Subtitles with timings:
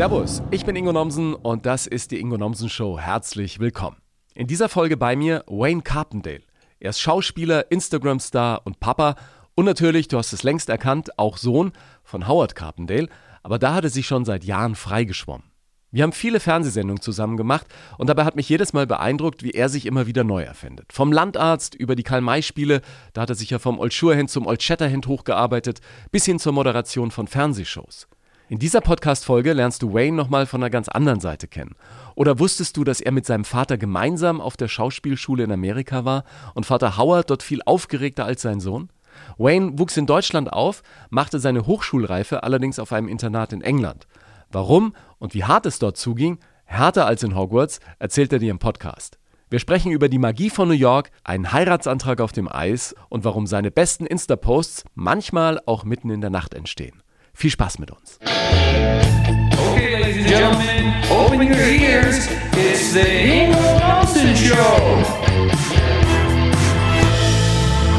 [0.00, 2.98] Servus, ich bin Ingo Nomsen und das ist die Ingo Nomsen Show.
[2.98, 3.98] Herzlich willkommen.
[4.34, 6.40] In dieser Folge bei mir Wayne Carpendale.
[6.78, 9.14] Er ist Schauspieler, Instagram-Star und Papa
[9.54, 13.08] und natürlich, du hast es längst erkannt, auch Sohn von Howard Carpendale,
[13.42, 15.50] aber da hat er sich schon seit Jahren freigeschwommen.
[15.90, 17.66] Wir haben viele Fernsehsendungen zusammen gemacht
[17.98, 20.94] und dabei hat mich jedes Mal beeindruckt, wie er sich immer wieder neu erfindet.
[20.94, 22.80] Vom Landarzt über die Karl-May-Spiele,
[23.12, 26.54] da hat er sich ja vom Old Shatterhand zum Old Shatterhand hochgearbeitet, bis hin zur
[26.54, 28.08] Moderation von Fernsehshows.
[28.50, 31.76] In dieser Podcast-Folge lernst du Wayne nochmal von einer ganz anderen Seite kennen.
[32.16, 36.24] Oder wusstest du, dass er mit seinem Vater gemeinsam auf der Schauspielschule in Amerika war
[36.54, 38.90] und Vater Howard dort viel aufgeregter als sein Sohn?
[39.38, 44.08] Wayne wuchs in Deutschland auf, machte seine Hochschulreife allerdings auf einem Internat in England.
[44.50, 48.58] Warum und wie hart es dort zuging, härter als in Hogwarts, erzählt er dir im
[48.58, 49.20] Podcast.
[49.48, 53.46] Wir sprechen über die Magie von New York, einen Heiratsantrag auf dem Eis und warum
[53.46, 56.99] seine besten Insta-Posts manchmal auch mitten in der Nacht entstehen.
[57.40, 58.18] Viel Spaß mit uns.
[58.22, 62.28] Okay, ladies and gentlemen, open your ears.
[62.52, 65.02] It's the Ingo Nelson Show.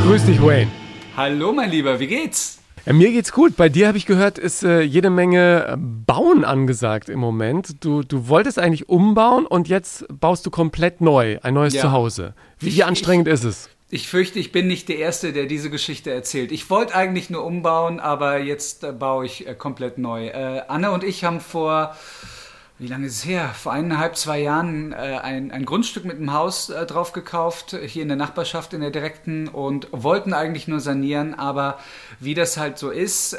[0.05, 0.69] Grüß dich, Wayne.
[1.17, 2.59] Hallo, mein Lieber, wie geht's?
[2.85, 3.55] Ja, mir geht's gut.
[3.57, 7.83] Bei dir habe ich gehört, ist äh, jede Menge äh, Bauen angesagt im Moment.
[7.83, 11.81] Du, du wolltest eigentlich umbauen und jetzt baust du komplett neu, ein neues Ja.
[11.81, 12.35] Zuhause.
[12.59, 13.69] Wie, Ich- wie anstrengend ist es?
[13.93, 16.53] Ich fürchte, ich bin nicht der Erste, der diese Geschichte erzählt.
[16.53, 20.27] Ich wollte eigentlich nur umbauen, aber jetzt äh, baue ich äh, komplett neu.
[20.27, 21.93] Äh, Anne und ich haben vor,
[22.79, 23.49] wie lange ist es her?
[23.53, 28.07] Vor eineinhalb, zwei Jahren äh, ein, ein Grundstück mit einem Haus drauf gekauft, hier in
[28.07, 31.77] der Nachbarschaft, in der direkten, und wollten eigentlich nur sanieren, aber
[32.21, 33.35] wie das halt so ist,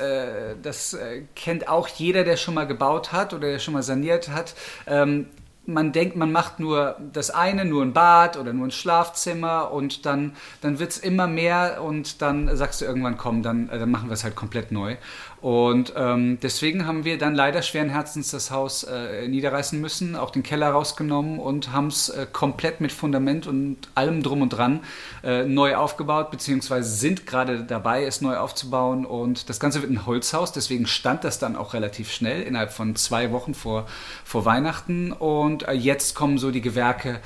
[0.62, 0.96] das
[1.34, 4.54] kennt auch jeder, der schon mal gebaut hat oder der schon mal saniert hat.
[4.86, 5.28] Ähm,
[5.64, 10.06] man denkt, man macht nur das eine, nur ein Bad oder nur ein Schlafzimmer und
[10.06, 14.08] dann, dann wird es immer mehr und dann sagst du irgendwann, komm, dann, dann machen
[14.08, 14.96] wir es halt komplett neu.
[15.42, 20.30] Und ähm, deswegen haben wir dann leider schweren Herzens das Haus äh, niederreißen müssen, auch
[20.30, 24.84] den Keller rausgenommen und haben es äh, komplett mit Fundament und allem drum und dran
[25.24, 29.04] äh, neu aufgebaut, beziehungsweise sind gerade dabei, es neu aufzubauen.
[29.04, 32.94] Und das Ganze wird ein Holzhaus, deswegen stand das dann auch relativ schnell, innerhalb von
[32.94, 33.88] zwei Wochen vor,
[34.24, 35.10] vor Weihnachten.
[35.10, 37.18] Und äh, jetzt kommen so die Gewerke,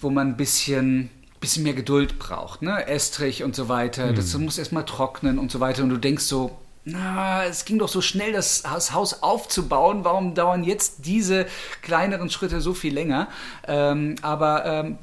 [0.00, 2.86] wo man ein bisschen bisschen mehr Geduld braucht, ne?
[2.86, 4.12] Estrich und so weiter.
[4.12, 5.82] Das muss erstmal trocknen und so weiter.
[5.82, 10.04] Und du denkst so, na, es ging doch so schnell, das, Haus aufzubauen.
[10.04, 11.46] Warum dauern jetzt diese
[11.80, 13.28] kleineren Schritte so viel länger?
[13.68, 14.98] Ähm, aber ähm,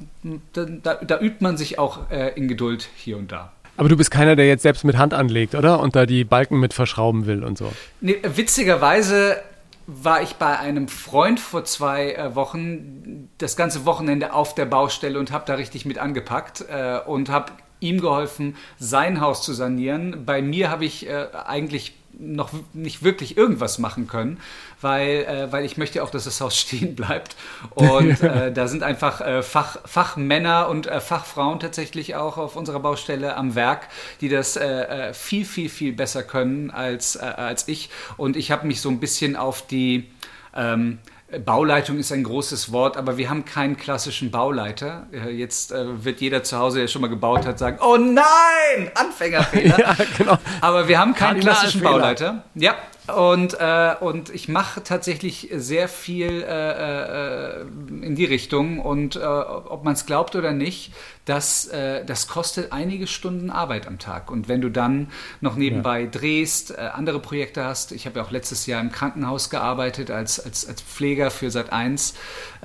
[0.52, 3.52] da, da, da übt man sich auch äh, in Geduld hier und da.
[3.78, 5.80] Aber du bist keiner, der jetzt selbst mit Hand anlegt, oder?
[5.80, 7.72] Und da die Balken mit verschrauben will und so.
[8.02, 9.38] Nee, witzigerweise
[9.86, 15.18] war ich bei einem Freund vor zwei äh, Wochen das ganze Wochenende auf der Baustelle
[15.18, 20.24] und habe da richtig mit angepackt äh, und habe ihm geholfen, sein Haus zu sanieren.
[20.24, 24.38] Bei mir habe ich äh, eigentlich noch nicht wirklich irgendwas machen können,
[24.80, 27.36] weil, äh, weil ich möchte auch, dass das Haus stehen bleibt.
[27.70, 32.80] Und äh, da sind einfach äh, Fach, Fachmänner und äh, Fachfrauen tatsächlich auch auf unserer
[32.80, 33.88] Baustelle am Werk,
[34.20, 37.90] die das äh, äh, viel, viel, viel besser können als, als ich.
[38.16, 40.10] Und ich habe mich so ein bisschen auf die
[40.54, 40.98] ähm,
[41.38, 45.06] Bauleitung ist ein großes Wort, aber wir haben keinen klassischen Bauleiter.
[45.12, 48.90] Äh, Jetzt äh, wird jeder zu Hause, der schon mal gebaut hat, sagen, oh nein,
[48.94, 49.78] Anfängerfehler.
[49.80, 50.38] Ja, genau.
[50.60, 51.80] Aber wir haben keinen klassischen.
[51.80, 52.44] Bauleiter.
[52.54, 52.74] Ja,
[53.16, 57.60] und, äh, und ich mache tatsächlich sehr viel äh, äh,
[58.02, 58.80] in die Richtung.
[58.80, 60.92] Und äh, ob man es glaubt oder nicht,
[61.30, 64.32] das, äh, das kostet einige Stunden Arbeit am Tag.
[64.32, 65.06] Und wenn du dann
[65.40, 69.48] noch nebenbei drehst, äh, andere Projekte hast, ich habe ja auch letztes Jahr im Krankenhaus
[69.48, 72.14] gearbeitet als, als, als Pfleger für Sat 1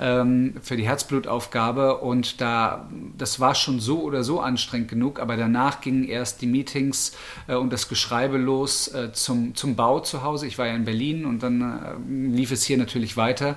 [0.00, 1.98] ähm, für die Herzblutaufgabe.
[1.98, 5.20] Und da, das war schon so oder so anstrengend genug.
[5.20, 7.12] Aber danach gingen erst die Meetings
[7.46, 10.48] äh, und das Geschreibe los äh, zum, zum Bau zu Hause.
[10.48, 13.54] Ich war ja in Berlin und dann äh, lief es hier natürlich weiter.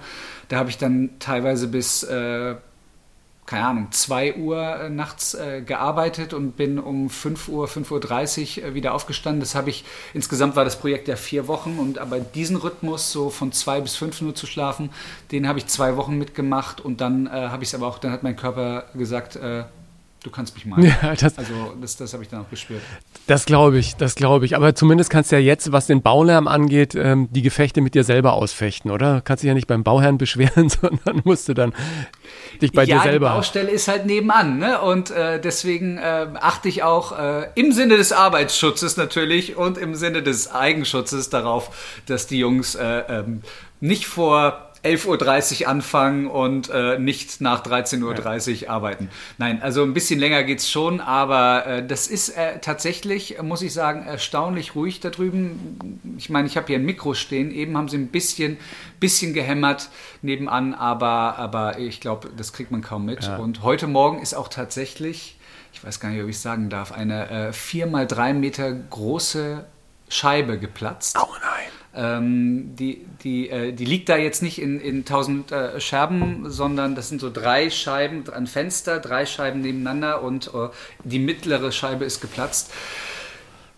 [0.50, 2.58] Da habe ich dann teilweise bis, äh,
[3.50, 8.68] keine Ahnung, 2 Uhr äh, nachts äh, gearbeitet und bin um 5 Uhr, 5.30 Uhr
[8.68, 9.40] äh, wieder aufgestanden.
[9.40, 13.32] Das habe ich, insgesamt war das Projekt ja vier Wochen und aber diesen Rhythmus, so
[13.32, 14.92] von 2 bis 5 nur zu schlafen,
[15.32, 18.12] den habe ich zwei Wochen mitgemacht und dann äh, habe ich es aber auch, dann
[18.12, 19.64] hat mein Körper gesagt, äh,
[20.24, 20.84] du kannst mich mal.
[20.90, 22.82] Ja, das, Also das, das habe ich dann auch gespürt.
[23.28, 24.56] das glaube ich, das glaube ich.
[24.56, 28.04] Aber zumindest kannst du ja jetzt, was den Baulärm angeht, ähm, die Gefechte mit dir
[28.04, 29.22] selber ausfechten, oder?
[29.22, 31.74] Kannst dich ja nicht beim Bauherrn beschweren, sondern musst du dann
[32.62, 33.30] dich bei ja, dir selber.
[33.30, 34.82] die Baustelle ist halt nebenan, ne?
[34.82, 39.96] Und äh, deswegen äh, achte ich auch äh, im Sinne des Arbeitsschutzes natürlich und im
[39.96, 43.42] Sinne des Eigenschutzes darauf, dass die Jungs äh, ähm,
[43.82, 48.70] nicht vor 11.30 Uhr anfangen und äh, nicht nach 13.30 Uhr ja.
[48.70, 49.10] arbeiten.
[49.38, 53.74] Nein, also ein bisschen länger geht's schon, aber äh, das ist äh, tatsächlich, muss ich
[53.74, 56.14] sagen, erstaunlich ruhig da drüben.
[56.18, 58.58] Ich meine, ich habe hier ein Mikro stehen, eben haben sie ein bisschen,
[59.00, 59.90] bisschen gehämmert
[60.22, 63.24] nebenan, aber, aber ich glaube, das kriegt man kaum mit.
[63.24, 63.38] Ja.
[63.38, 65.38] Und heute Morgen ist auch tatsächlich,
[65.74, 69.66] ich weiß gar nicht, ob ich sagen darf, eine äh, vier mal drei Meter große
[70.08, 71.18] Scheibe geplatzt.
[71.22, 71.79] Oh nein.
[71.96, 76.94] Ähm, die, die, äh, die liegt da jetzt nicht in, in tausend äh, Scherben, sondern
[76.94, 80.70] das sind so drei Scheiben, ein Fenster, drei Scheiben nebeneinander und äh,
[81.04, 82.72] die mittlere Scheibe ist geplatzt.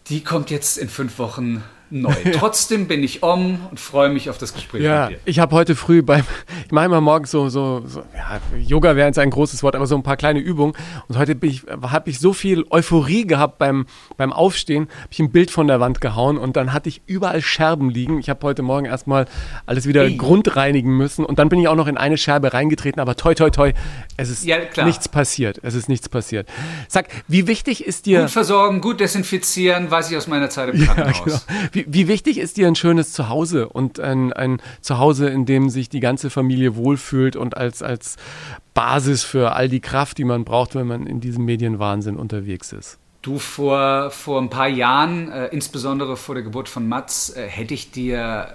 [0.08, 2.14] Die kommt jetzt in fünf Wochen neu.
[2.34, 5.22] Trotzdem bin ich om und freue mich auf das Gespräch ja, mit dir.
[5.26, 6.24] Ich habe heute früh beim,
[6.66, 9.88] ich mache immer morgens so, so, so ja, Yoga wäre jetzt ein großes Wort, aber
[9.88, 10.74] so ein paar kleine Übungen.
[11.08, 11.38] Und heute
[11.84, 13.86] habe ich so viel Euphorie gehabt beim,
[14.18, 17.42] beim Aufstehen, habe ich ein Bild von der Wand gehauen und dann hatte ich überall
[17.42, 18.20] Scherben liegen.
[18.20, 19.26] Ich habe heute Morgen erstmal
[19.66, 20.16] alles wieder Ey.
[20.16, 23.50] grundreinigen müssen und dann bin ich auch noch in eine Scherbe reingetreten, aber toi, toi,
[23.50, 23.74] toi,
[24.18, 25.60] es ist ja, nichts passiert.
[25.64, 26.48] Es ist nichts passiert.
[26.88, 28.22] Sag, wie wichtig ist dir...
[28.22, 31.46] Gut versorgen, gut desinfizieren, weiß ich aus meiner Zeit im Krankenhaus.
[31.48, 31.70] Ja, genau.
[31.74, 35.70] Wie, wie, wie, wichtig ist dir ein schönes Zuhause und ein, ein Zuhause, in dem
[35.70, 38.18] sich die ganze Familie wohlfühlt und als, als
[38.74, 42.98] Basis für all die Kraft, die man braucht, wenn man in diesem Medienwahnsinn unterwegs ist?
[43.22, 47.76] Du, vor, vor ein paar Jahren, äh, insbesondere vor der Geburt von Mats, äh, hätte
[47.76, 48.48] ich dir,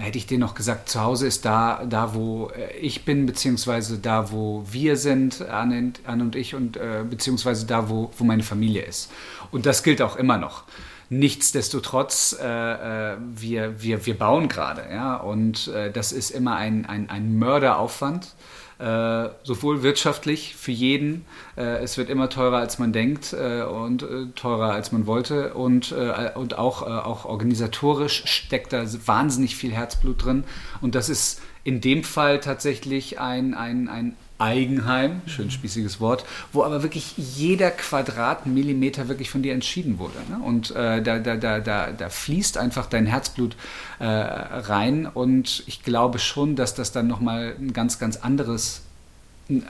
[0.00, 3.26] äh, hätte ich dir noch gesagt, zu Hause ist da, da wo äh, ich bin,
[3.26, 8.24] beziehungsweise da, wo wir sind, Anne, Anne und ich, und äh, beziehungsweise da, wo, wo
[8.24, 9.08] meine Familie ist.
[9.52, 10.64] Und das gilt auch immer noch.
[11.10, 16.84] Nichtsdestotrotz, äh, äh, wir, wir, wir bauen gerade, ja, und äh, das ist immer ein,
[16.86, 18.34] ein, ein Mörderaufwand.
[18.78, 21.24] Äh, sowohl wirtschaftlich für jeden,
[21.56, 25.54] äh, es wird immer teurer als man denkt äh, und äh, teurer als man wollte
[25.54, 30.44] und, äh, und auch, auch organisatorisch steckt da wahnsinnig viel Herzblut drin
[30.80, 36.62] und das ist in dem Fall tatsächlich ein, ein, ein Eigenheim, schön spießiges Wort, wo
[36.62, 40.18] aber wirklich jeder Quadratmillimeter wirklich von dir entschieden wurde.
[40.30, 40.38] Ne?
[40.44, 43.56] Und äh, da, da, da, da, da fließt einfach dein Herzblut
[43.98, 48.82] äh, rein und ich glaube schon, dass das dann nochmal ein ganz, ganz anderes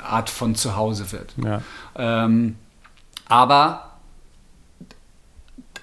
[0.03, 1.35] Art von Zuhause wird.
[1.43, 1.63] Ja.
[1.97, 2.57] Ähm,
[3.27, 3.93] aber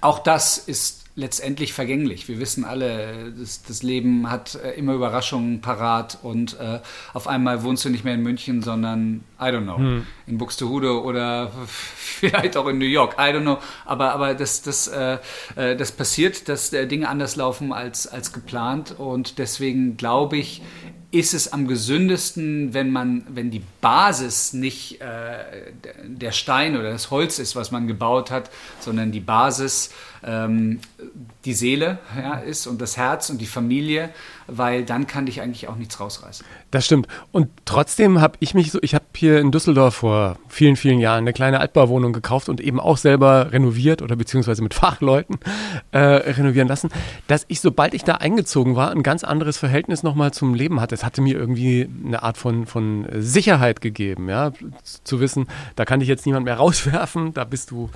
[0.02, 2.28] auch das ist letztendlich vergänglich.
[2.28, 6.80] Wir wissen alle, das, das Leben hat äh, immer Überraschungen parat und äh,
[7.14, 10.08] auf einmal wohnst du nicht mehr in München, sondern, I don't know, hm.
[10.28, 13.60] in Buxtehude oder vielleicht auch in New York, I don't know.
[13.86, 15.18] Aber, aber das, das, äh,
[15.56, 20.62] äh das passiert, dass äh, Dinge anders laufen als, als geplant und deswegen glaube ich,
[21.12, 25.72] ist es am gesündesten, wenn man, wenn die Basis nicht äh,
[26.04, 28.50] der Stein oder das Holz ist, was man gebaut hat,
[28.80, 29.92] sondern die Basis
[30.24, 30.80] ähm,
[31.46, 34.10] die Seele ja, ist und das Herz und die Familie,
[34.48, 36.46] weil dann kann dich eigentlich auch nichts rausreißen.
[36.72, 37.08] Das stimmt.
[37.32, 41.20] Und trotzdem habe ich mich so, ich habe hier in Düsseldorf vor vielen, vielen Jahren
[41.20, 45.38] eine kleine Altbauwohnung gekauft und eben auch selber renoviert oder beziehungsweise mit Fachleuten
[45.92, 46.90] äh, renovieren lassen,
[47.28, 50.96] dass ich, sobald ich da eingezogen war, ein ganz anderes Verhältnis nochmal zum Leben hatte.
[50.96, 54.52] Es hatte mir irgendwie eine Art von, von Sicherheit gegeben, ja,
[55.04, 57.90] zu wissen, da kann dich jetzt niemand mehr rauswerfen, da bist du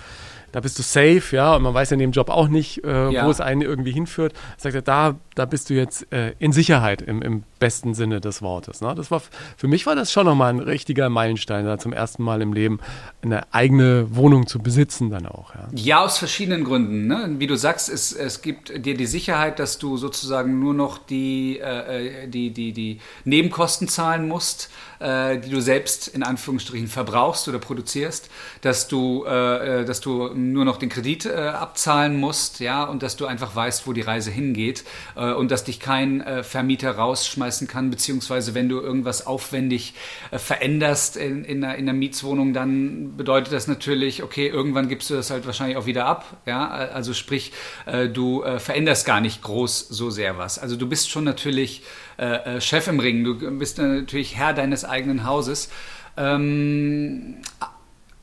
[0.51, 3.11] da bist du safe, ja, und man weiß ja in dem Job auch nicht, äh,
[3.11, 3.25] ja.
[3.25, 4.33] wo es einen irgendwie hinführt.
[4.57, 8.41] Sagt er, da, da bist du jetzt äh, in Sicherheit im, im besten Sinne des
[8.41, 8.81] Wortes.
[8.81, 8.93] Ne?
[8.95, 9.21] Das war,
[9.57, 12.79] für mich war das schon nochmal ein richtiger Meilenstein, da zum ersten Mal im Leben
[13.21, 15.53] eine eigene Wohnung zu besitzen dann auch.
[15.53, 17.07] Ja, ja aus verschiedenen Gründen.
[17.07, 17.35] Ne?
[17.37, 21.59] Wie du sagst, es, es gibt dir die Sicherheit, dass du sozusagen nur noch die,
[21.59, 27.59] äh, äh die, die, die Nebenkosten zahlen musst, die du selbst in Anführungsstrichen verbrauchst oder
[27.59, 28.29] produzierst,
[28.61, 33.03] dass du, äh, äh dass du nur noch den Kredit äh, abzahlen musst, ja, und
[33.03, 34.83] dass du einfach weißt, wo die Reise hingeht
[35.15, 39.93] und dass dich kein Vermieter rausschmeißt leisten kann, beziehungsweise wenn du irgendwas aufwendig
[40.31, 45.09] äh, veränderst in, in, einer, in einer Mietswohnung, dann bedeutet das natürlich, okay, irgendwann gibst
[45.09, 46.37] du das halt wahrscheinlich auch wieder ab.
[46.45, 46.67] Ja?
[46.69, 47.51] Also sprich,
[47.85, 50.59] äh, du äh, veränderst gar nicht groß so sehr was.
[50.59, 51.83] Also du bist schon natürlich
[52.19, 55.69] äh, äh, Chef im Ring, du bist natürlich Herr deines eigenen Hauses.
[56.17, 57.37] Ähm,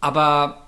[0.00, 0.65] aber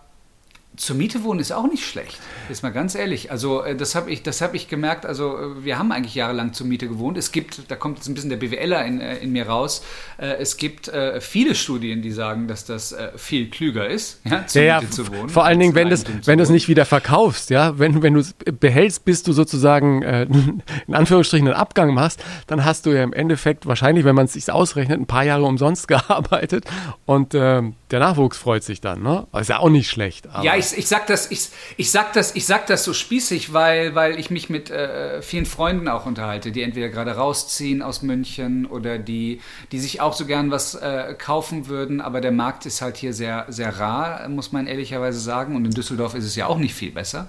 [0.78, 2.18] zur Miete wohnen ist auch nicht schlecht.
[2.49, 3.30] Ist mal ganz ehrlich.
[3.30, 5.04] Also äh, das habe ich, das ich gemerkt.
[5.04, 7.18] Also äh, wir haben eigentlich jahrelang zur Miete gewohnt.
[7.18, 9.82] Es gibt, da kommt jetzt ein bisschen der BWLer in, äh, in mir raus.
[10.16, 14.90] Es gibt viele Studien, die sagen, dass das viel klüger ist, ja, zur ja, Miete
[14.90, 15.28] zu wohnen.
[15.28, 18.35] Vor allen Dingen, wenn du wenn es nicht wieder verkaufst, ja, wenn wenn du es
[18.35, 20.23] behältst, bis du sozusagen äh,
[20.87, 24.32] in Anführungsstrichen einen Abgang machst, dann hast du ja im Endeffekt wahrscheinlich, wenn man es
[24.32, 26.64] sich ausrechnet, ein paar Jahre umsonst gearbeitet
[27.06, 29.02] und äh, der Nachwuchs freut sich dann.
[29.02, 29.26] Ne?
[29.38, 30.28] ist ja auch nicht schlecht.
[30.42, 33.52] ja, ich ich, ich sag das, ich, ich sag das, ich sag das so spießig,
[33.52, 38.02] weil, weil ich mich mit äh, vielen Freunden auch unterhalte, die entweder gerade rausziehen aus
[38.02, 39.40] München oder die,
[39.72, 43.12] die sich auch so gern was äh, kaufen würden, aber der Markt ist halt hier
[43.12, 45.56] sehr, sehr rar, muss man ehrlicherweise sagen.
[45.56, 47.28] Und in Düsseldorf ist es ja auch nicht viel besser.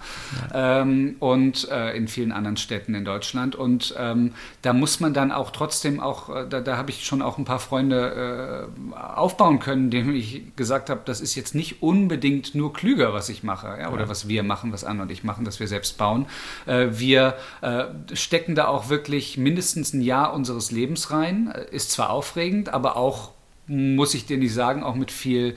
[0.54, 0.82] Ja.
[0.82, 3.56] Ähm, und äh, in vielen anderen Städten in Deutschland.
[3.56, 7.22] Und ähm, da muss man dann auch trotzdem auch, äh, da, da habe ich schon
[7.22, 11.82] auch ein paar Freunde äh, aufbauen können, denen ich gesagt habe, das ist jetzt nicht
[11.82, 14.10] unbedingt nur klüger, was ich mache, ja, oder ja.
[14.10, 16.26] was wir machen, was Anne und ich machen, dass wir selbst bauen.
[16.66, 21.52] Äh, wir äh, stecken da auch wirklich mindestens ein Jahr unseres Lebens rein.
[21.54, 23.32] Äh, ist zwar aufregend, aber auch,
[23.68, 25.56] muss ich dir nicht sagen, auch mit viel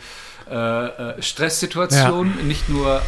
[0.50, 2.44] äh, Stresssituationen, ja.
[2.44, 3.00] nicht nur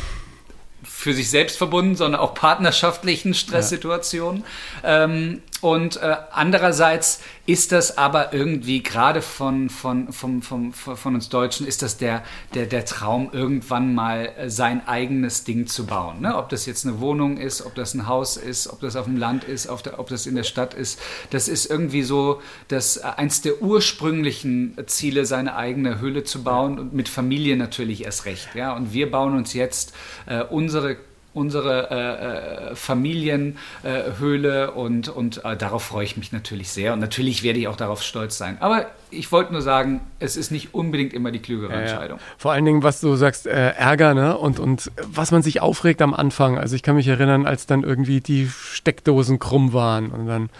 [0.83, 4.44] für sich selbst verbunden, sondern auch partnerschaftlichen Stresssituationen.
[4.83, 11.30] Ähm, und äh, andererseits ist das aber irgendwie gerade von, von, von, von, von uns
[11.30, 16.21] Deutschen, ist das der, der, der Traum, irgendwann mal äh, sein eigenes Ding zu bauen.
[16.21, 16.37] Ne?
[16.37, 19.16] Ob das jetzt eine Wohnung ist, ob das ein Haus ist, ob das auf dem
[19.16, 21.00] Land ist, der, ob das in der Stadt ist.
[21.30, 26.78] Das ist irgendwie so das, äh, eins der ursprünglichen Ziele, seine eigene Höhle zu bauen
[26.78, 28.54] und mit Familie natürlich erst recht.
[28.54, 28.76] Ja?
[28.76, 29.94] Und wir bauen uns jetzt
[30.26, 30.99] äh, unsere
[31.35, 37.43] unsere äh, äh, Familienhöhle und, und äh, darauf freue ich mich natürlich sehr und natürlich
[37.43, 38.57] werde ich auch darauf stolz sein.
[38.61, 42.19] Aber ich wollte nur sagen, es ist nicht unbedingt immer die klügere ja, Entscheidung.
[42.19, 42.25] Ja.
[42.38, 44.38] Vor allen Dingen, was du sagst, äh, Ärger ne?
[44.38, 46.57] und, und was man sich aufregt am Anfang.
[46.59, 50.50] Also ich kann mich erinnern, als dann irgendwie die Steckdosen krumm waren und dann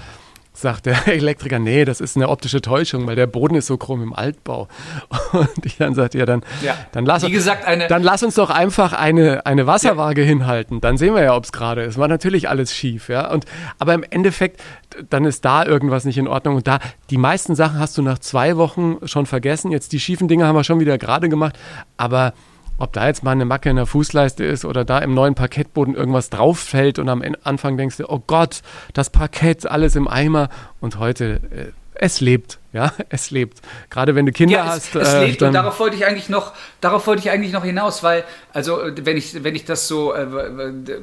[0.54, 4.02] sagt der Elektriker, nee, das ist eine optische Täuschung, weil der Boden ist so krumm
[4.02, 4.68] im Altbau.
[5.32, 6.76] Und ich dann sagte, ja, dann, ja.
[6.92, 10.28] dann, lass, gesagt, eine dann lass uns doch einfach eine, eine Wasserwaage ja.
[10.28, 10.80] hinhalten.
[10.80, 11.99] Dann sehen wir ja, ob es gerade ist.
[11.99, 13.30] War natürlich alles schief, ja.
[13.30, 13.44] Und,
[13.78, 14.62] aber im Endeffekt,
[15.11, 16.56] dann ist da irgendwas nicht in Ordnung.
[16.56, 16.78] Und da,
[17.11, 19.73] die meisten Sachen hast du nach zwei Wochen schon vergessen.
[19.73, 21.58] Jetzt die schiefen Dinge haben wir schon wieder gerade gemacht.
[21.96, 22.32] Aber
[22.78, 25.95] ob da jetzt mal eine Macke in der Fußleiste ist oder da im neuen Parkettboden
[25.95, 28.62] irgendwas drauf fällt und am Anfang denkst du, oh Gott,
[28.93, 30.49] das Parkett, alles im Eimer
[30.81, 32.59] und heute, äh, es lebt.
[32.75, 33.62] Ja, es lebt.
[33.88, 34.97] Gerade wenn du Kinder ja, es, hast.
[34.97, 38.02] Es äh, lebt und darauf wollte ich eigentlich noch, darauf wollte ich eigentlich noch hinaus,
[38.02, 40.26] weil, also wenn ich, wenn ich das so, äh,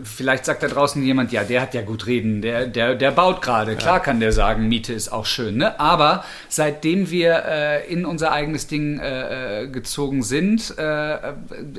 [0.03, 3.41] vielleicht sagt da draußen jemand, ja, der hat ja gut reden, der, der, der baut
[3.41, 3.77] gerade.
[3.77, 3.99] Klar ja.
[3.99, 5.79] kann der sagen, Miete ist auch schön, ne?
[5.79, 11.33] Aber seitdem wir äh, in unser eigenes Ding äh, äh gezogen sind, äh,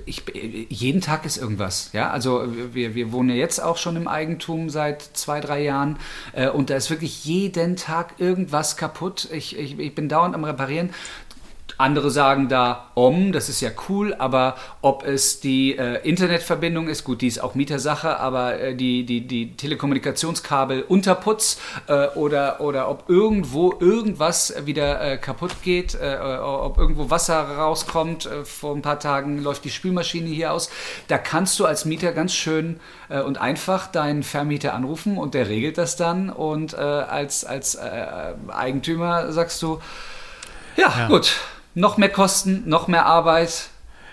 [0.06, 0.22] ich,
[0.70, 1.90] jeden Tag ist irgendwas.
[1.92, 5.98] Ja, also wir, wir wohnen ja jetzt auch schon im Eigentum seit zwei, drei Jahren
[6.54, 9.28] und da ist wirklich jeden Tag irgendwas kaputt.
[9.32, 10.90] Ich, ich ich bin dauernd am Reparieren.
[11.82, 17.02] Andere sagen da Om, das ist ja cool, aber ob es die äh, Internetverbindung ist,
[17.02, 21.58] gut, die ist auch Mietersache, aber äh, die, die, die Telekommunikationskabel Unterputz
[21.88, 28.26] äh, oder, oder ob irgendwo irgendwas wieder äh, kaputt geht, äh, ob irgendwo Wasser rauskommt.
[28.26, 30.70] Äh, vor ein paar Tagen läuft die Spülmaschine hier aus.
[31.08, 32.78] Da kannst du als Mieter ganz schön
[33.26, 37.76] und einfach deinen Vermieter anrufen und der regelt das dann und als, als
[38.48, 39.80] Eigentümer sagst du,
[40.76, 41.08] ja, ja.
[41.08, 41.36] gut
[41.74, 43.70] noch mehr Kosten, noch mehr Arbeit.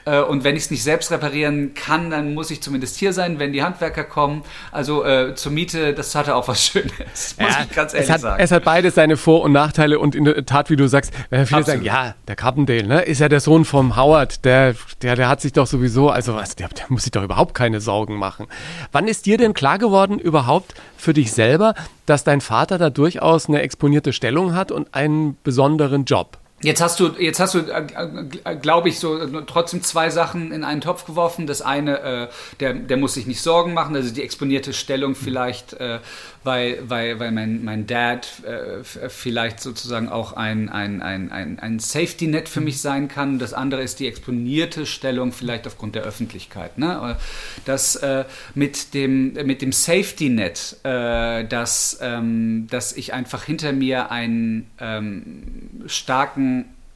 [0.09, 3.39] Äh, und wenn ich es nicht selbst reparieren kann, dann muss ich zumindest hier sein,
[3.39, 4.43] wenn die Handwerker kommen.
[4.71, 8.13] Also äh, zur Miete, das hatte auch was Schönes, muss ja, ich ganz ehrlich es
[8.13, 8.41] hat, sagen.
[8.43, 11.45] Es hat beides seine Vor- und Nachteile und in der Tat, wie du sagst, wenn
[11.45, 11.83] viele Absolut.
[11.83, 15.41] sagen, ja, der Carpendale, ne, ist ja der Sohn vom Howard, der, der, der hat
[15.41, 18.47] sich doch sowieso, also was, der, der muss sich doch überhaupt keine Sorgen machen.
[18.91, 21.75] Wann ist dir denn klar geworden, überhaupt für dich selber,
[22.05, 26.38] dass dein Vater da durchaus eine exponierte Stellung hat und einen besonderen Job?
[26.61, 27.85] Jetzt hast du, jetzt hast du, äh,
[28.43, 31.47] äh, glaube ich, so äh, trotzdem zwei Sachen in einen Topf geworfen.
[31.47, 32.27] Das eine, äh,
[32.59, 35.99] der, der muss sich nicht Sorgen machen, also die exponierte Stellung vielleicht, äh,
[36.43, 41.79] weil, weil, weil mein, mein Dad äh, vielleicht sozusagen auch ein, ein, ein, ein, ein
[41.79, 43.39] Safety-Net für mich sein kann.
[43.39, 46.77] Das andere ist die exponierte Stellung vielleicht aufgrund der Öffentlichkeit.
[46.77, 47.17] Ne?
[47.65, 47.99] Das
[48.55, 56.48] mit dem, mit dem Safety-Net, dass, ähm, dass ich einfach hinter mir einen ähm, starken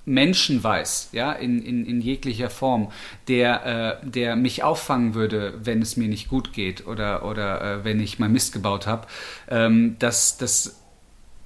[0.05, 2.91] Menschen weiß, ja, in, in, in jeglicher Form,
[3.27, 7.83] der, äh, der mich auffangen würde, wenn es mir nicht gut geht oder, oder äh,
[7.85, 9.07] wenn ich mal Mist gebaut habe,
[9.49, 10.81] ähm, das, das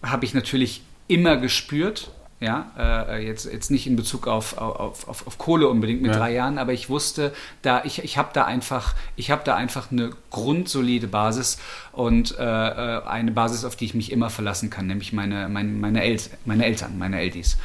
[0.02, 5.26] habe ich natürlich immer gespürt ja, äh, jetzt, jetzt nicht in Bezug auf, auf, auf,
[5.26, 6.20] auf Kohle unbedingt mit ja.
[6.20, 7.34] drei Jahren, aber ich wusste,
[7.64, 11.58] da ich, ich habe da einfach, ich habe da einfach eine grundsolide Basis
[11.94, 15.72] und äh, äh, eine Basis, auf die ich mich immer verlassen kann, nämlich meine, meine,
[15.72, 17.58] meine, El meine Eltern, meine Eldis.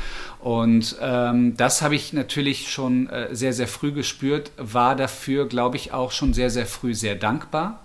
[0.43, 5.77] Und ähm, das habe ich natürlich schon äh, sehr, sehr früh gespürt, war dafür, glaube
[5.77, 7.81] ich, auch schon sehr, sehr früh sehr dankbar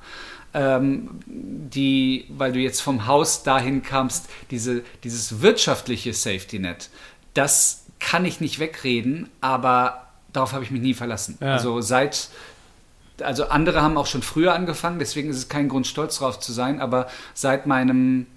[0.58, 6.90] ähm, die, weil du jetzt vom Haus dahin kamst, diese, dieses wirtschaftliche Safety Net,
[7.34, 11.38] das kann ich nicht wegreden, aber darauf habe ich mich nie verlassen.
[11.42, 11.54] Ja.
[11.54, 12.30] Also seit
[13.22, 16.52] also andere haben auch schon früher angefangen, deswegen ist es kein Grund, stolz drauf zu
[16.52, 18.28] sein, aber seit meinem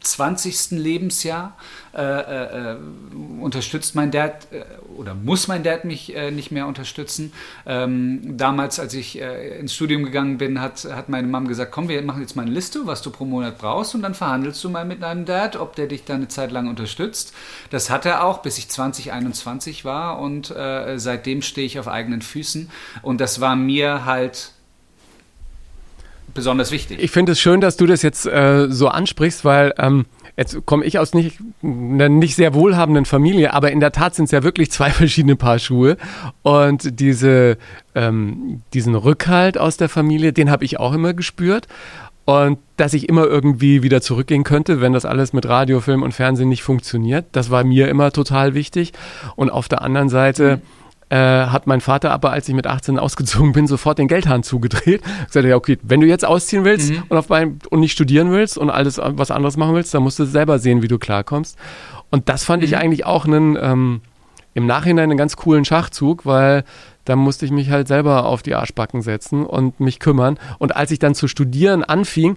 [0.00, 0.72] 20.
[0.72, 1.56] Lebensjahr
[1.94, 2.76] äh, äh, äh,
[3.40, 4.64] unterstützt mein Dad äh,
[4.96, 7.32] oder muss mein Dad mich äh, nicht mehr unterstützen.
[7.66, 11.88] Ähm, damals, als ich äh, ins Studium gegangen bin, hat, hat meine Mom gesagt, komm,
[11.88, 14.70] wir machen jetzt mal eine Liste, was du pro Monat brauchst und dann verhandelst du
[14.70, 17.34] mal mit deinem Dad, ob der dich da eine Zeit lang unterstützt.
[17.70, 20.54] Das hat er auch, bis ich 20, 21 war und
[20.96, 22.70] seitdem stehe ich auf eigenen Füßen
[23.02, 24.52] und das war mir halt
[26.36, 27.02] besonders wichtig.
[27.02, 30.84] Ich finde es schön, dass du das jetzt äh, so ansprichst, weil ähm, jetzt komme
[30.84, 34.44] ich aus nicht, einer nicht sehr wohlhabenden Familie, aber in der Tat sind es ja
[34.44, 35.96] wirklich zwei verschiedene Paar Schuhe.
[36.42, 37.58] Und diese,
[37.94, 41.66] ähm, diesen Rückhalt aus der Familie, den habe ich auch immer gespürt.
[42.24, 46.12] Und dass ich immer irgendwie wieder zurückgehen könnte, wenn das alles mit Radio, Film und
[46.12, 48.92] Fernsehen nicht funktioniert, das war mir immer total wichtig.
[49.36, 52.98] Und auf der anderen Seite, mhm äh, hat mein Vater aber, als ich mit 18
[52.98, 55.02] ausgezogen bin, sofort den Geldhahn zugedreht.
[55.26, 57.04] Gesagt, ja, okay, wenn du jetzt ausziehen willst mhm.
[57.08, 60.18] und, auf mein, und nicht studieren willst und alles was anderes machen willst, dann musst
[60.18, 61.56] du selber sehen, wie du klarkommst.
[62.10, 62.68] Und das fand mhm.
[62.68, 64.00] ich eigentlich auch einen, ähm,
[64.54, 66.64] im Nachhinein einen ganz coolen Schachzug, weil
[67.04, 70.38] da musste ich mich halt selber auf die Arschbacken setzen und mich kümmern.
[70.58, 72.36] Und als ich dann zu studieren anfing,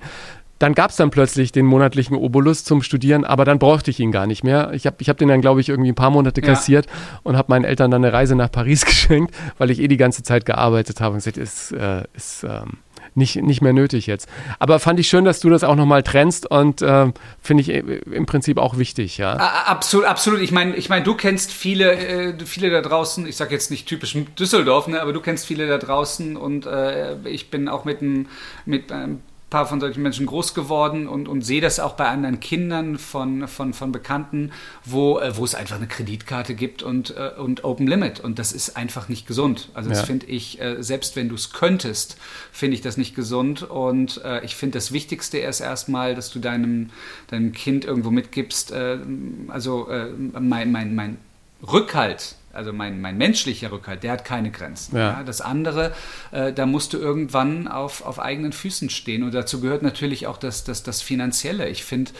[0.60, 4.12] dann gab es dann plötzlich den monatlichen Obolus zum Studieren, aber dann brauchte ich ihn
[4.12, 4.72] gar nicht mehr.
[4.74, 6.92] Ich habe ich hab den dann, glaube ich, irgendwie ein paar Monate kassiert ja.
[7.24, 10.22] und habe meinen Eltern dann eine Reise nach Paris geschenkt, weil ich eh die ganze
[10.22, 12.80] Zeit gearbeitet habe und gesagt, ist, äh, ist ähm,
[13.16, 14.28] nicht, nicht mehr nötig jetzt.
[14.60, 17.12] Aber fand ich schön, dass du das auch nochmal trennst und äh,
[17.42, 19.34] finde ich im Prinzip auch wichtig, ja.
[19.34, 20.42] Absolut, absolut.
[20.42, 23.88] Ich meine, ich mein, du kennst viele, äh, viele da draußen, ich sage jetzt nicht
[23.88, 28.01] typisch Düsseldorf, ne, aber du kennst viele da draußen und äh, ich bin auch mit,
[28.01, 28.28] ein,
[28.66, 32.39] mit einem paar von solchen Menschen groß geworden und, und sehe das auch bei anderen
[32.39, 34.51] Kindern von, von, von Bekannten,
[34.86, 38.20] wo, äh, wo es einfach eine Kreditkarte gibt und, äh, und Open Limit.
[38.20, 39.70] Und das ist einfach nicht gesund.
[39.74, 40.06] Also das ja.
[40.06, 42.18] finde ich, äh, selbst wenn du es könntest,
[42.51, 43.63] finde ich das nicht gesund.
[43.63, 46.91] Und äh, ich finde das Wichtigste ist erstmal, dass du deinem,
[47.27, 49.00] deinem Kind irgendwo mitgibst, äh,
[49.48, 51.18] also äh, mein, mein, mein
[51.62, 54.96] Rückhalt also mein, mein menschlicher Rückhalt, der hat keine Grenzen.
[54.96, 55.12] Ja.
[55.12, 55.94] Ja, das andere,
[56.32, 59.24] äh, da musst du irgendwann auf, auf eigenen Füßen stehen.
[59.24, 61.70] Und dazu gehört natürlich auch das, das, das Finanzielle.
[61.70, 62.12] Ich finde,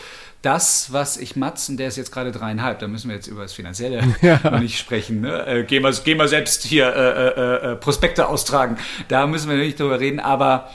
[0.42, 3.42] das, was ich Mats, und der ist jetzt gerade dreieinhalb, da müssen wir jetzt über
[3.42, 4.60] das Finanzielle ja.
[4.60, 5.22] nicht sprechen.
[5.22, 5.46] Ne?
[5.46, 8.78] Äh, gehen, wir, gehen wir selbst hier äh, äh, äh, Prospekte austragen.
[9.10, 10.70] Da müssen wir nicht drüber reden, aber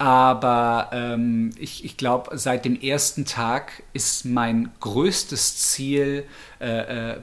[0.00, 6.24] aber ähm, ich, ich glaube, seit dem ersten Tag ist mein größtes Ziel
[6.58, 7.20] äh, äh,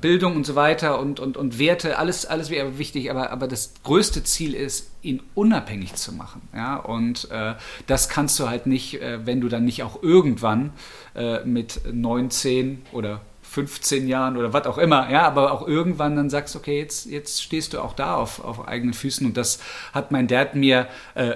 [0.00, 3.74] Bildung und so weiter und, und, und Werte, alles, alles wäre wichtig, aber, aber das
[3.82, 6.42] größte Ziel ist, ihn unabhängig zu machen.
[6.54, 6.76] Ja?
[6.76, 7.54] Und äh,
[7.88, 10.72] das kannst du halt nicht, äh, wenn du dann nicht auch irgendwann
[11.16, 16.30] äh, mit 19 oder 15 Jahren oder was auch immer, ja, aber auch irgendwann dann
[16.30, 19.26] sagst, okay, jetzt, jetzt stehst du auch da auf, auf eigenen Füßen.
[19.26, 19.58] Und das
[19.92, 20.86] hat mein Dad mir
[21.16, 21.34] äh,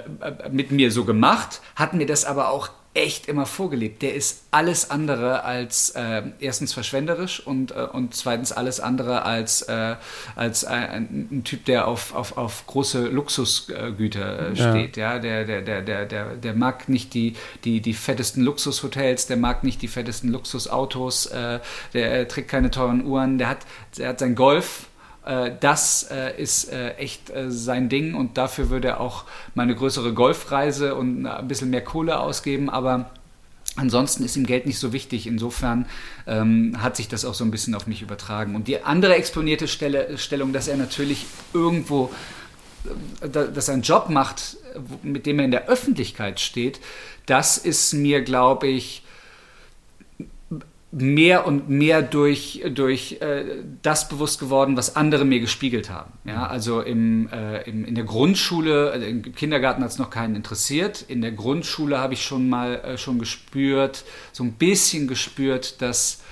[0.50, 4.02] mit mir so gemacht, hat mir das aber auch echt immer vorgelebt.
[4.02, 9.62] Der ist alles andere als äh, erstens verschwenderisch und, äh, und zweitens alles andere als,
[9.62, 9.96] äh,
[10.36, 14.96] als ein, ein, Typ, der auf, auf, auf große Luxusgüter äh, steht.
[14.96, 15.14] Ja.
[15.14, 15.18] ja.
[15.18, 19.64] Der, der, der, der, der, der mag nicht die, die, die fettesten Luxushotels, der mag
[19.64, 21.58] nicht die fettesten Luxusautos, äh,
[21.94, 23.66] der trägt keine teuren Uhren, der hat,
[23.98, 24.86] der hat sein Golf
[25.60, 30.12] das äh, ist äh, echt sein Ding und dafür würde er auch mal eine größere
[30.12, 33.10] Golfreise und ein bisschen mehr Kohle ausgeben, aber
[33.76, 35.26] Ansonsten ist ihm Geld nicht so wichtig.
[35.26, 35.86] Insofern
[36.28, 38.54] ähm, hat sich das auch so ein bisschen auf mich übertragen.
[38.54, 42.12] Und die andere exponierte Stelle, Stellung, dass er natürlich irgendwo,
[43.20, 44.58] dass er einen Job macht,
[45.02, 46.78] mit dem er in der Öffentlichkeit steht,
[47.26, 49.02] das ist mir, glaube ich,
[50.94, 53.44] mehr und mehr durch, durch äh,
[53.82, 56.12] das bewusst geworden, was andere mir gespiegelt haben.
[56.24, 60.36] Ja, also im, äh, im, in der Grundschule, also im Kindergarten hat es noch keinen
[60.36, 61.04] interessiert.
[61.08, 66.22] In der Grundschule habe ich schon mal äh, schon gespürt, so ein bisschen gespürt, dass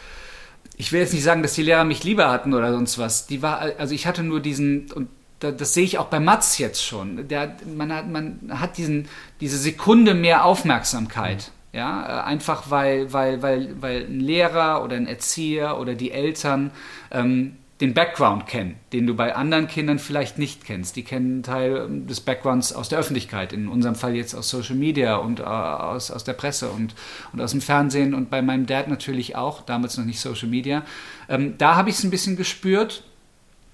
[0.76, 3.26] ich will jetzt nicht sagen, dass die Lehrer mich lieber hatten oder sonst was.
[3.26, 5.08] Die war, also ich hatte nur diesen und
[5.40, 7.26] das sehe ich auch bei Mats jetzt schon.
[7.26, 9.08] Der, man, hat, man hat diesen,
[9.40, 11.50] diese Sekunde mehr Aufmerksamkeit.
[11.54, 16.12] Mhm ja, äh, einfach weil, weil, weil, weil ein Lehrer oder ein Erzieher oder die
[16.12, 16.70] Eltern
[17.10, 20.94] ähm, den Background kennen, den du bei anderen Kindern vielleicht nicht kennst.
[20.94, 24.50] Die kennen einen Teil ähm, des Backgrounds aus der Öffentlichkeit, in unserem Fall jetzt aus
[24.50, 26.94] Social Media und äh, aus, aus der Presse und,
[27.32, 30.84] und aus dem Fernsehen und bei meinem Dad natürlich auch, damals noch nicht Social Media.
[31.28, 33.02] Ähm, da habe ich es ein bisschen gespürt.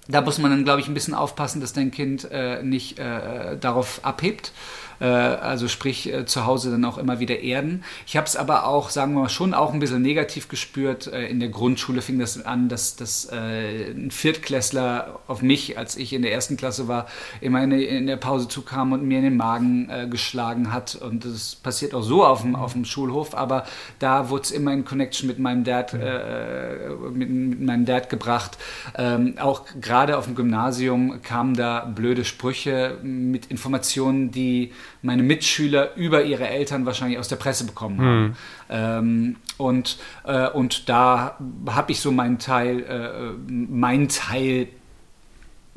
[0.07, 3.57] Da muss man dann, glaube ich, ein bisschen aufpassen, dass dein Kind äh, nicht äh,
[3.57, 4.53] darauf abhebt.
[4.99, 7.83] Äh, also sprich, äh, zu Hause dann auch immer wieder erden.
[8.05, 11.07] Ich habe es aber auch, sagen wir mal, schon auch ein bisschen negativ gespürt.
[11.07, 15.95] Äh, in der Grundschule fing das an, dass, dass äh, ein Viertklässler auf mich, als
[15.95, 17.07] ich in der ersten Klasse war,
[17.41, 20.95] immer in, der Pause zukam und mir in den Magen geschlagen hat.
[20.95, 23.65] Und das passiert auch so auf dem, auf dem Schulhof, aber
[23.99, 28.57] da wurde es immer in Connection mit meinem Dad, äh, mit, mit, meinem Dad gebracht.
[28.97, 35.95] Ähm, auch gerade auf dem Gymnasium kamen da blöde Sprüche mit Informationen, die meine Mitschüler
[35.95, 38.23] über ihre Eltern wahrscheinlich aus der Presse bekommen haben.
[38.23, 38.35] Mhm.
[38.69, 41.37] Ähm, und, äh, und da
[41.69, 44.67] habe ich so meinen Teil, äh, meinen Teil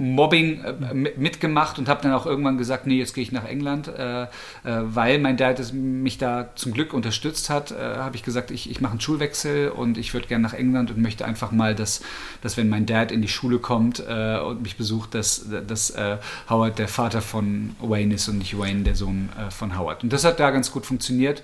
[0.03, 3.89] Mobbing äh, mitgemacht und habe dann auch irgendwann gesagt, nee, jetzt gehe ich nach England,
[3.89, 4.27] äh, äh,
[4.65, 8.69] weil mein Dad es, mich da zum Glück unterstützt hat, äh, habe ich gesagt, ich,
[8.69, 12.03] ich mache einen Schulwechsel und ich würde gerne nach England und möchte einfach mal, dass,
[12.41, 16.17] dass wenn mein Dad in die Schule kommt äh, und mich besucht, dass, dass äh,
[16.51, 20.03] Howard der Vater von Wayne ist und nicht Wayne der Sohn von Howard.
[20.03, 21.43] Und das hat da ganz gut funktioniert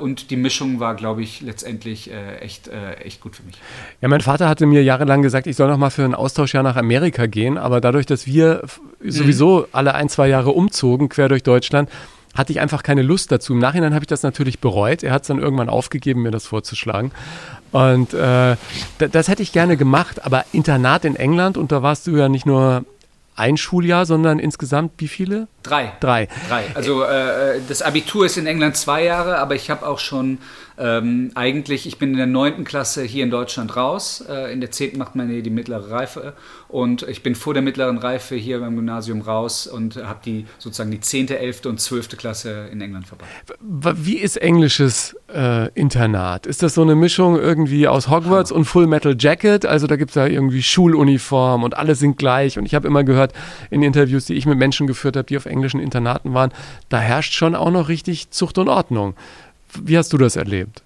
[0.00, 3.56] und die Mischung war, glaube ich, letztendlich echt, echt gut für mich.
[4.00, 6.76] Ja, mein Vater hatte mir jahrelang gesagt, ich soll noch mal für ein Austauschjahr nach
[6.76, 8.62] Amerika gehen, aber dadurch, dass wir
[9.02, 9.66] sowieso mhm.
[9.72, 11.88] alle ein, zwei Jahre umzogen, quer durch Deutschland,
[12.34, 13.54] hatte ich einfach keine Lust dazu.
[13.54, 15.02] Im Nachhinein habe ich das natürlich bereut.
[15.02, 17.10] Er hat es dann irgendwann aufgegeben, mir das vorzuschlagen.
[17.72, 18.56] Und äh,
[18.98, 22.46] das hätte ich gerne gemacht, aber Internat in England, und da warst du ja nicht
[22.46, 22.84] nur
[23.34, 25.48] ein Schuljahr, sondern insgesamt wie viele?
[25.62, 25.92] Drei.
[26.00, 26.28] Drei.
[26.48, 26.64] Drei.
[26.74, 30.38] Also äh, das Abitur ist in England zwei Jahre, aber ich habe auch schon
[30.78, 34.24] ähm, eigentlich, ich bin in der neunten Klasse hier in Deutschland raus.
[34.28, 36.34] Äh, in der zehnten macht man die mittlere Reife
[36.68, 40.90] und ich bin vor der mittleren Reife hier beim Gymnasium raus und habe die sozusagen
[40.90, 43.28] die zehnte, elfte und zwölfte Klasse in England verbracht.
[43.60, 46.46] Wie ist englisches äh, Internat?
[46.46, 49.66] Ist das so eine Mischung irgendwie aus Hogwarts und Full Metal Jacket?
[49.66, 53.02] Also da gibt es ja irgendwie Schuluniform und alle sind gleich und ich habe immer
[53.02, 53.32] gehört
[53.70, 56.52] in Interviews, die ich mit Menschen geführt habe, die auf englischen Internaten waren,
[56.88, 59.14] da herrscht schon auch noch richtig Zucht und Ordnung.
[59.82, 60.82] Wie hast du das erlebt?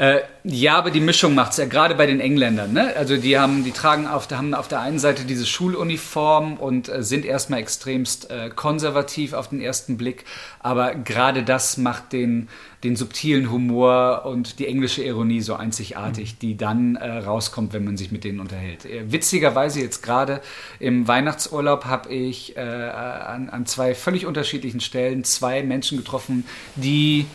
[0.00, 2.72] Äh, ja, aber die Mischung macht es ja gerade bei den Engländern.
[2.72, 2.96] Ne?
[2.96, 7.02] Also die haben, die tragen auf, haben auf der einen Seite diese Schuluniform und äh,
[7.02, 10.24] sind erstmal extremst äh, konservativ auf den ersten Blick.
[10.58, 12.48] Aber gerade das macht den,
[12.82, 17.98] den subtilen Humor und die englische Ironie so einzigartig, die dann äh, rauskommt, wenn man
[17.98, 18.86] sich mit denen unterhält.
[18.86, 20.40] Äh, witzigerweise jetzt gerade
[20.78, 27.26] im Weihnachtsurlaub habe ich äh, an, an zwei völlig unterschiedlichen Stellen zwei Menschen getroffen, die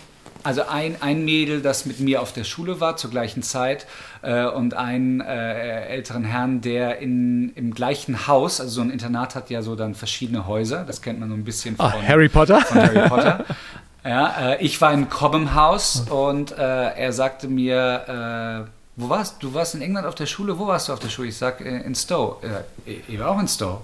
[0.46, 3.88] also ein, ein Mädel, das mit mir auf der Schule war zur gleichen Zeit
[4.22, 9.36] äh, und einen äh, älteren Herrn, der in, im gleichen Haus, also so ein Internat
[9.36, 12.08] hat ja so dann verschiedene Häuser, das kennt man so ein bisschen ah, von, oh,
[12.08, 12.62] Harry Potter.
[12.62, 13.46] Von Harry Potter.
[14.06, 19.42] ja, äh, ich war in Cobham House und äh, er sagte mir, äh, wo warst
[19.42, 19.50] du?
[19.50, 20.58] Du warst in England auf der Schule?
[20.58, 21.30] Wo warst du auf der Schule?
[21.30, 22.38] Ich sag äh, in Stowe.
[22.86, 23.82] ich war auch in Stowe.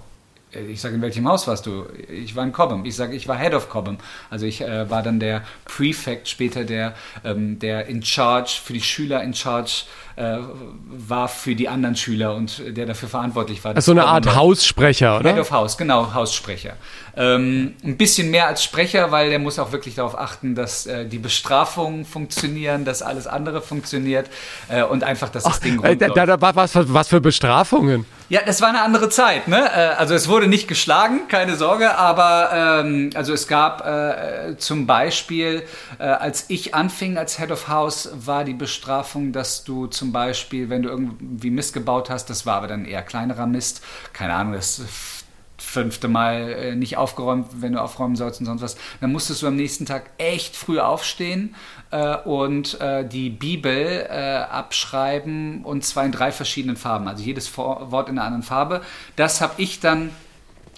[0.54, 1.86] Ich sage, in welchem Haus warst du?
[2.08, 2.84] Ich war in Cobham.
[2.84, 3.96] Ich sage, ich war Head of Cobham.
[4.28, 8.82] Also ich äh, war dann der Prefect, später der, ähm, der in Charge, für die
[8.82, 9.84] Schüler in Charge
[10.16, 10.38] äh,
[10.86, 13.74] war für die anderen Schüler und der dafür verantwortlich war.
[13.74, 14.34] Also eine Art.
[14.34, 15.30] Haussprecher, oder?
[15.30, 16.74] Head of House, genau, Haussprecher.
[17.16, 21.06] Ähm, ein bisschen mehr als Sprecher, weil der muss auch wirklich darauf achten, dass äh,
[21.06, 24.30] die Bestrafungen funktionieren, dass alles andere funktioniert
[24.68, 28.06] äh, und einfach, dass das Ach, Ding rund äh, da, da, was, was für Bestrafungen?
[28.32, 29.46] Ja, das war eine andere Zeit.
[29.46, 29.58] Ne?
[29.58, 34.86] Äh, also es wurde nicht geschlagen, keine Sorge, aber ähm, also es gab äh, zum
[34.86, 35.64] Beispiel,
[35.98, 40.68] äh, als ich anfing als Head of House, war die Bestrafung, dass du zum Beispiel,
[40.70, 44.52] wenn du irgendwie Mist gebaut hast, das war aber dann eher kleinerer Mist, keine Ahnung,
[44.54, 44.82] das
[45.62, 49.46] fünfte Mal äh, nicht aufgeräumt, wenn du aufräumen sollst und sonst was, dann musstest du
[49.46, 51.54] am nächsten Tag echt früh aufstehen
[51.90, 57.56] äh, und äh, die Bibel äh, abschreiben und zwar in drei verschiedenen Farben, also jedes
[57.56, 58.82] Wort in einer anderen Farbe.
[59.16, 60.10] Das habe ich dann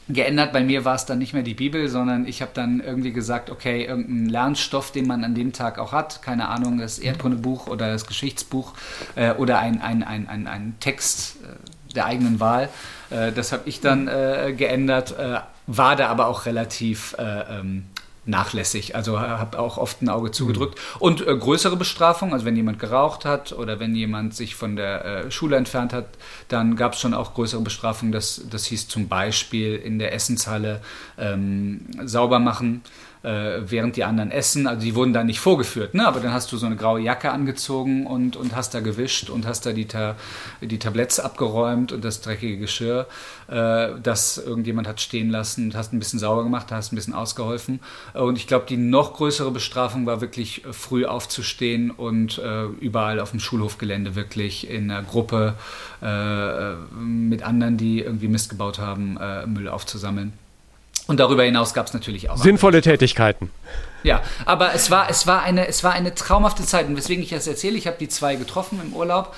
[0.08, 0.52] geändert.
[0.52, 3.50] Bei mir war es dann nicht mehr die Bibel, sondern ich habe dann irgendwie gesagt,
[3.50, 7.90] okay, irgendein Lernstoff, den man an dem Tag auch hat, keine Ahnung, das Erdkundebuch oder
[7.90, 8.74] das Geschichtsbuch
[9.14, 12.68] äh, oder ein, ein, ein, ein, ein Text äh, der eigenen Wahl.
[13.10, 17.86] Äh, das habe ich dann äh, geändert, äh, war da aber auch relativ äh, ähm,
[18.26, 18.94] nachlässig.
[18.94, 20.78] Also habe auch oft ein Auge zugedrückt.
[20.78, 21.00] Mhm.
[21.00, 25.04] Und äh, größere Bestrafungen, also wenn jemand geraucht hat oder wenn jemand sich von der
[25.04, 26.06] äh, Schule entfernt hat,
[26.48, 28.12] dann gab es schon auch größere Bestrafungen.
[28.12, 30.80] Das, das hieß zum Beispiel in der Essenshalle
[31.18, 32.82] ähm, sauber machen
[33.24, 34.66] äh, während die anderen essen.
[34.66, 36.06] Also die wurden da nicht vorgeführt, ne?
[36.06, 39.46] aber dann hast du so eine graue Jacke angezogen und, und hast da gewischt und
[39.46, 40.16] hast da die, Ta
[40.60, 43.06] die Tabletts abgeräumt und das dreckige Geschirr,
[43.48, 47.14] äh, das irgendjemand hat stehen lassen und hast ein bisschen sauber gemacht, hast ein bisschen
[47.14, 47.80] ausgeholfen.
[48.12, 53.30] Und ich glaube, die noch größere Bestrafung war wirklich früh aufzustehen und äh, überall auf
[53.30, 55.54] dem Schulhofgelände wirklich in einer Gruppe
[56.02, 60.32] äh, mit anderen, die irgendwie Mist gebaut haben, äh, Müll aufzusammeln.
[61.06, 62.36] Und darüber hinaus gab es natürlich auch.
[62.36, 63.50] Sinnvolle Tätigkeiten.
[64.04, 66.86] Ja, aber es war, es, war eine, es war eine traumhafte Zeit.
[66.86, 69.34] Und weswegen ich das erzähle, ich habe die zwei getroffen im Urlaub.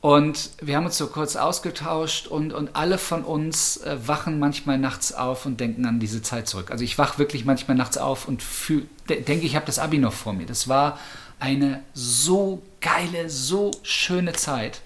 [0.00, 4.78] Und wir haben uns so kurz ausgetauscht und, und alle von uns äh, wachen manchmal
[4.78, 6.70] nachts auf und denken an diese Zeit zurück.
[6.70, 9.98] Also ich wache wirklich manchmal nachts auf und fühl, de denke, ich habe das Abi
[9.98, 10.46] noch vor mir.
[10.46, 11.00] Das war
[11.40, 14.82] eine so geile, so schöne Zeit.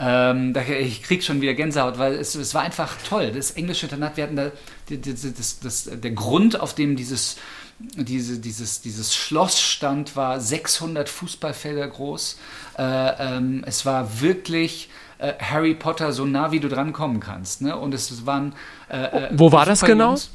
[0.00, 3.30] Ähm, ich krieg schon wieder Gänsehaut, weil es, es war einfach toll.
[3.30, 4.50] Das englische Internat, wir hatten da
[4.88, 7.36] das, das, das, der Grund, auf dem dieses,
[7.78, 12.38] diese, dieses, dieses Schloss stand, war 600 Fußballfelder groß.
[12.78, 17.62] Äh, ähm, es war wirklich äh, Harry Potter so nah, wie du dran kommen kannst.
[17.62, 17.76] Ne?
[17.76, 18.54] Und es waren.
[18.88, 20.08] Äh, Wo war das genau?
[20.08, 20.30] Jungs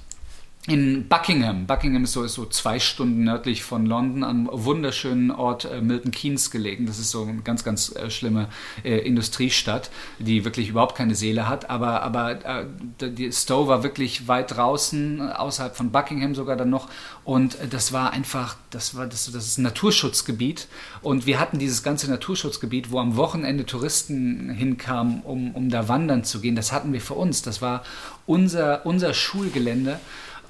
[0.68, 1.66] in Buckingham.
[1.66, 6.12] Buckingham ist so, ist so zwei Stunden nördlich von London am wunderschönen Ort äh, Milton
[6.12, 6.86] Keynes gelegen.
[6.86, 8.48] Das ist so eine ganz, ganz äh, schlimme
[8.84, 11.72] äh, Industriestadt, die wirklich überhaupt keine Seele hat.
[11.72, 12.66] Aber, aber äh,
[13.00, 16.90] die Stowe war wirklich weit draußen, außerhalb von Buckingham sogar dann noch.
[17.24, 20.68] Und äh, das war einfach, das war das, das ist ein Naturschutzgebiet.
[21.02, 26.24] Und wir hatten dieses ganze Naturschutzgebiet, wo am Wochenende Touristen hinkamen, um, um da wandern
[26.24, 26.56] zu gehen.
[26.56, 27.42] Das hatten wir für uns.
[27.42, 27.82] Das war
[28.28, 30.00] unser, unser Schulgelände.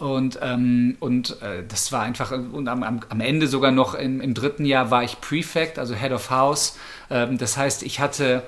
[0.01, 4.33] Und, ähm, und äh, das war einfach, und am, am, Ende sogar noch im, im,
[4.33, 6.75] dritten Jahr war ich Prefect, also Head of House.
[7.11, 8.41] Ähm, das heißt, ich hatte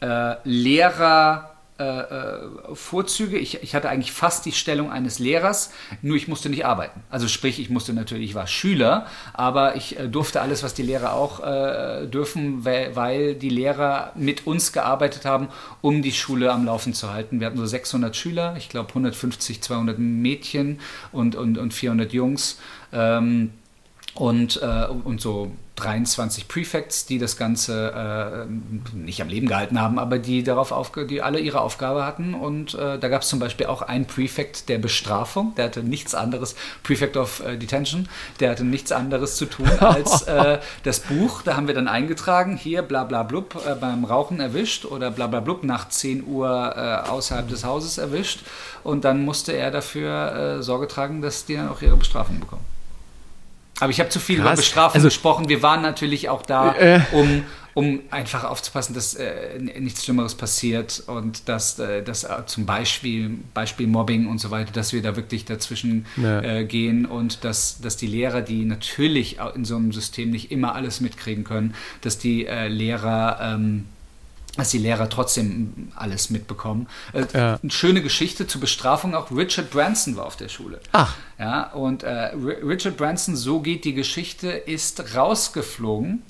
[0.00, 1.51] äh, Lehrer,
[2.74, 3.38] Vorzüge.
[3.38, 7.00] Ich, ich, hatte eigentlich fast die Stellung eines Lehrers, nur ich musste nicht arbeiten.
[7.10, 10.82] Also sprich, ich musste natürlich, ich war Schüler, aber ich äh, durfte alles, was die
[10.82, 15.48] Lehrer auch äh, dürfen, weil, weil, die Lehrer mit uns gearbeitet haben,
[15.80, 17.40] um die Schule am Laufen zu halten.
[17.40, 20.80] Wir hatten so 600 Schüler, ich glaube 150, 200 Mädchen
[21.12, 22.58] und, und, und 400 Jungs.
[22.92, 23.50] Ähm,
[24.14, 29.98] und, äh, und so 23 Prefects, die das Ganze äh, nicht am Leben gehalten haben,
[29.98, 32.34] aber die darauf aufge die alle ihre Aufgabe hatten.
[32.34, 36.14] Und äh, da gab es zum Beispiel auch einen Prefect der Bestrafung, der hatte nichts
[36.14, 41.42] anderes, Prefect of äh, Detention, der hatte nichts anderes zu tun als äh, das Buch.
[41.42, 45.26] Da haben wir dann eingetragen, hier bla bla blub äh, beim Rauchen erwischt oder bla
[45.26, 48.40] bla blub nach 10 Uhr äh, außerhalb des Hauses erwischt.
[48.84, 52.64] Und dann musste er dafür Sorge tragen, dass die dann auch ihre Bestrafung bekommen.
[53.82, 54.46] Aber ich habe zu viel Krass.
[54.46, 55.48] über Bestrafung also, gesprochen.
[55.48, 57.42] Wir waren natürlich auch da, äh, um,
[57.74, 63.38] um einfach aufzupassen, dass äh, nichts Schlimmeres passiert und dass, äh, dass äh, zum Beispiel,
[63.52, 66.40] Beispiel Mobbing und so weiter, dass wir da wirklich dazwischen ja.
[66.42, 70.76] Äh, gehen und dass, dass die Lehrer, die natürlich in so einem System nicht immer
[70.76, 73.86] alles mitkriegen können, dass die äh, Lehrer ähm,
[74.56, 76.86] dass die Lehrer trotzdem alles mitbekommen.
[77.12, 77.58] Äh, ja.
[77.62, 79.30] Eine schöne Geschichte zur Bestrafung auch.
[79.30, 80.80] Richard Branson war auf der Schule.
[80.92, 81.16] Ach.
[81.38, 86.22] Ja, und äh, Richard Branson, so geht die Geschichte, ist rausgeflogen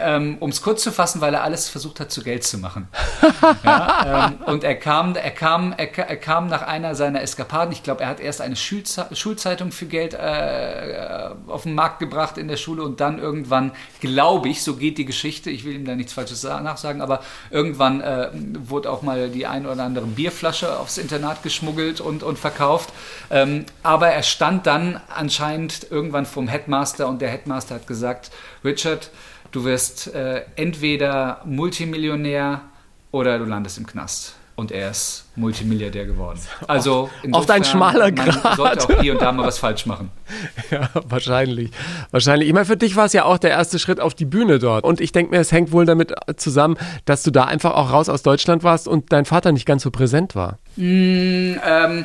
[0.00, 2.88] ähm, um es kurz zu fassen, weil er alles versucht hat, zu Geld zu machen.
[3.64, 7.82] ja, ähm, und er kam, er, kam, er, er, kam nach einer seiner Eskapaden, ich
[7.82, 12.48] glaube, er hat erst eine Schulze Schulzeitung für Geld äh, auf den Markt gebracht in
[12.48, 15.94] der Schule und dann irgendwann, glaube ich, so geht die Geschichte, ich will ihm da
[15.94, 18.30] nichts Falsches nachsagen, aber irgendwann äh,
[18.60, 22.92] wurde auch mal die ein oder andere Bierflasche aufs Internat geschmuggelt und, und verkauft.
[23.30, 28.30] Ähm, aber er stand dann anscheinend irgendwann vom Headmaster und der Headmaster hat gesagt,
[28.64, 29.10] Richard,
[29.50, 32.62] Du wirst äh, entweder Multimillionär
[33.10, 34.34] oder du landest im Knast.
[34.56, 36.40] Und er ist Multimilliardär geworden.
[36.66, 38.42] Also auf dein schmaler Grad.
[38.42, 40.10] Man sollte auch hier und da mal was falsch machen.
[40.70, 41.70] Ja, wahrscheinlich.
[42.10, 42.48] Wahrscheinlich.
[42.48, 44.84] Ich meine, für dich war es ja auch der erste Schritt auf die Bühne dort.
[44.84, 48.08] Und ich denke mir, es hängt wohl damit zusammen, dass du da einfach auch raus
[48.08, 50.58] aus Deutschland warst und dein Vater nicht ganz so präsent war.
[50.76, 52.04] Mm, ähm,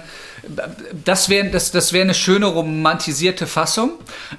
[1.05, 3.91] das wäre das, das wär eine schöne romantisierte Fassung.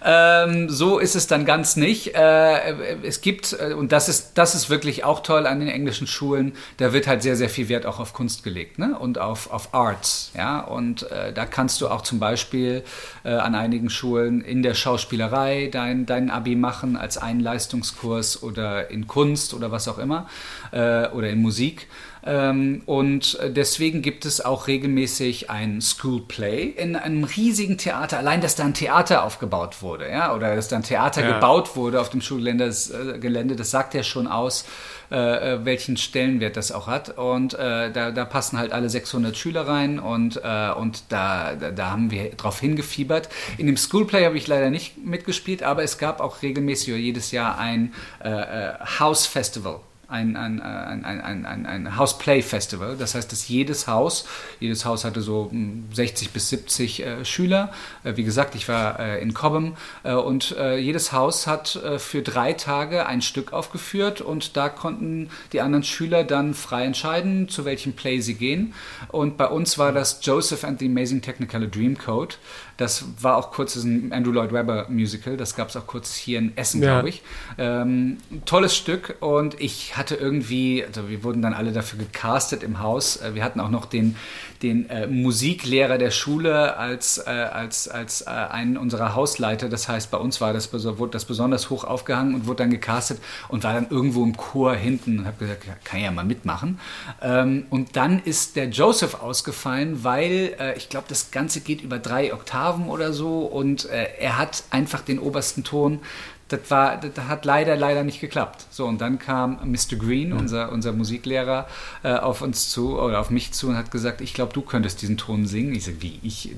[0.05, 2.15] Ähm, so ist es dann ganz nicht.
[2.15, 6.07] Äh, es gibt, äh, und das ist, das ist wirklich auch toll an den englischen
[6.07, 8.99] Schulen, da wird halt sehr, sehr viel Wert auch auf Kunst gelegt ne?
[8.99, 10.33] und auf, auf Arts.
[10.37, 10.61] Ja?
[10.61, 12.85] Und äh, da kannst du auch zum Beispiel
[13.25, 18.91] äh, an einigen Schulen in der Schauspielerei dein, dein Abi machen als einen Leistungskurs oder
[18.91, 20.29] in Kunst oder was auch immer
[20.73, 21.89] äh, oder in Musik.
[22.25, 28.19] Ähm, und deswegen gibt es auch regelmäßig ein School Play in einem riesigen Theater.
[28.19, 31.35] Allein, dass da ein Theater aufgebaut wurde, ja, oder dass da ein Theater ja.
[31.35, 34.65] gebaut wurde auf dem Schulgelände, das, äh, Gelände, das sagt ja schon aus,
[35.11, 37.19] äh, äh, welchen Stellenwert das auch hat.
[37.19, 41.71] Und äh, da, da, passen halt alle 600 Schüler rein und, äh, und da, da,
[41.71, 43.29] da, haben wir drauf hingefiebert.
[43.59, 47.59] In dem Schoolplay habe ich leider nicht mitgespielt, aber es gab auch regelmäßig jedes Jahr
[47.59, 49.81] ein äh, House Festival
[50.15, 52.97] ein, ein, ein, ein, ein, ein House Play Festival.
[52.97, 54.27] Das heißt, dass jedes Haus,
[54.61, 55.51] jedes Haus hatte so
[55.93, 57.73] 60 hm, bis 70 äh, Schüler.
[58.05, 61.99] Äh, wie gesagt, ich war äh, in Cobham äh, und äh, jedes Haus hat äh,
[61.99, 67.49] für drei Tage ein Stück aufgeführt und da konnten die anderen Schüler dann frei entscheiden,
[67.49, 68.75] zu welchem Play sie gehen.
[69.09, 72.39] Und bei uns war das Joseph and the Amazing Technicolor Dreamcoat.
[72.77, 75.37] Das war auch kurz ein Andrew Lloyd Webber Musical.
[75.37, 76.95] Das gab es auch kurz hier in Essen, ja.
[76.95, 77.23] glaube ich.
[77.59, 82.81] Ähm, tolles Stück und ich hatte irgendwie, also wir wurden dann alle dafür gecastet im
[82.81, 83.19] Haus.
[83.19, 84.17] Äh, wir hatten auch noch den,
[84.65, 89.69] den äh, Musiklehrer der Schule als, äh, als, als äh, einen unserer Hausleiter.
[89.69, 93.21] Das heißt, bei uns war das, wurde das besonders hoch aufgehangen und wurde dann gecastet
[93.49, 96.81] und war dann irgendwo im Chor hinten und habe gesagt, kann ja mal mitmachen.
[97.21, 101.99] Ähm, und dann ist der Joseph ausgefallen, weil äh, ich glaube, das Ganze geht über
[101.99, 106.01] drei Oktaven oder so und äh, er hat einfach den obersten Ton
[106.49, 108.67] das, war, das hat leider, leider nicht geklappt.
[108.71, 109.97] So, und dann kam Mr.
[109.99, 110.37] Green, ja.
[110.37, 111.67] unser, unser Musiklehrer,
[112.03, 115.03] äh, auf uns zu oder auf mich zu und hat gesagt, ich glaube, du könntest
[115.03, 115.75] diesen Ton singen.
[115.75, 116.19] Ich sage, wie?
[116.23, 116.55] Ich,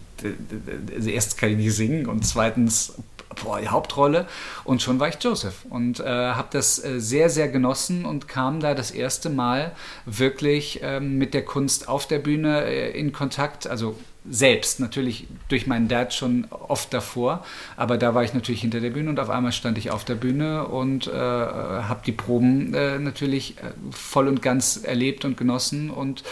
[0.95, 2.95] also erstens kann ich nicht singen und zweitens,
[3.43, 4.27] boah, die Hauptrolle.
[4.65, 8.61] Und schon war ich Joseph und äh, habe das äh, sehr, sehr genossen und kam
[8.61, 9.73] da das erste Mal
[10.05, 13.67] wirklich ähm, mit der Kunst auf der Bühne äh, in Kontakt.
[13.67, 13.97] Also
[14.31, 17.45] selbst, natürlich durch meinen Dad schon oft davor,
[17.77, 20.15] aber da war ich natürlich hinter der Bühne und auf einmal stand ich auf der
[20.15, 25.91] Bühne und äh, habe die Proben äh, natürlich äh, voll und ganz erlebt und genossen
[25.91, 26.25] und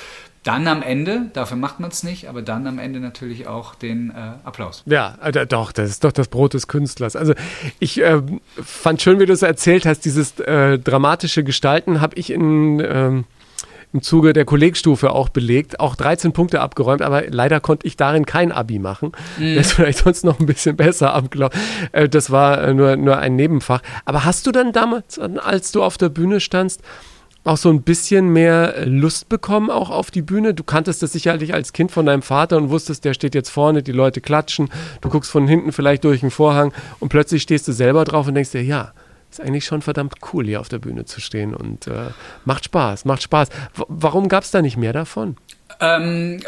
[0.44, 4.10] dann am Ende, dafür macht man es nicht, aber dann am Ende natürlich auch den
[4.10, 4.82] äh, Applaus.
[4.84, 7.16] Ja, äh, doch, das ist doch das Brot des Künstlers.
[7.16, 7.32] Also
[7.78, 8.20] ich äh,
[8.62, 13.24] fand schön, wie du es erzählt hast, dieses äh, dramatische Gestalten habe ich in ähm,
[13.94, 18.26] im Zuge der Kollegstufe auch belegt, auch 13 Punkte abgeräumt, aber leider konnte ich darin
[18.26, 19.12] kein Abi machen.
[19.38, 19.54] Mhm.
[19.54, 21.58] Das ist vielleicht sonst noch ein bisschen besser abgelaufen.
[21.92, 23.82] Äh, das war äh, nur, nur ein Nebenfach.
[24.04, 26.82] Aber hast du dann damals, als du auf der Bühne standst,
[27.44, 30.54] auch so ein bisschen mehr Lust bekommen, auch auf die Bühne?
[30.54, 33.84] Du kanntest das sicherlich als Kind von deinem Vater und wusstest, der steht jetzt vorne,
[33.84, 34.70] die Leute klatschen,
[35.02, 38.34] du guckst von hinten vielleicht durch den Vorhang und plötzlich stehst du selber drauf und
[38.34, 38.92] denkst dir, ja,
[39.38, 42.10] ist eigentlich schon verdammt cool, hier auf der Bühne zu stehen und äh,
[42.44, 43.48] macht Spaß, macht Spaß.
[43.74, 45.36] W warum gab es da nicht mehr davon?
[45.84, 46.40] Ähm,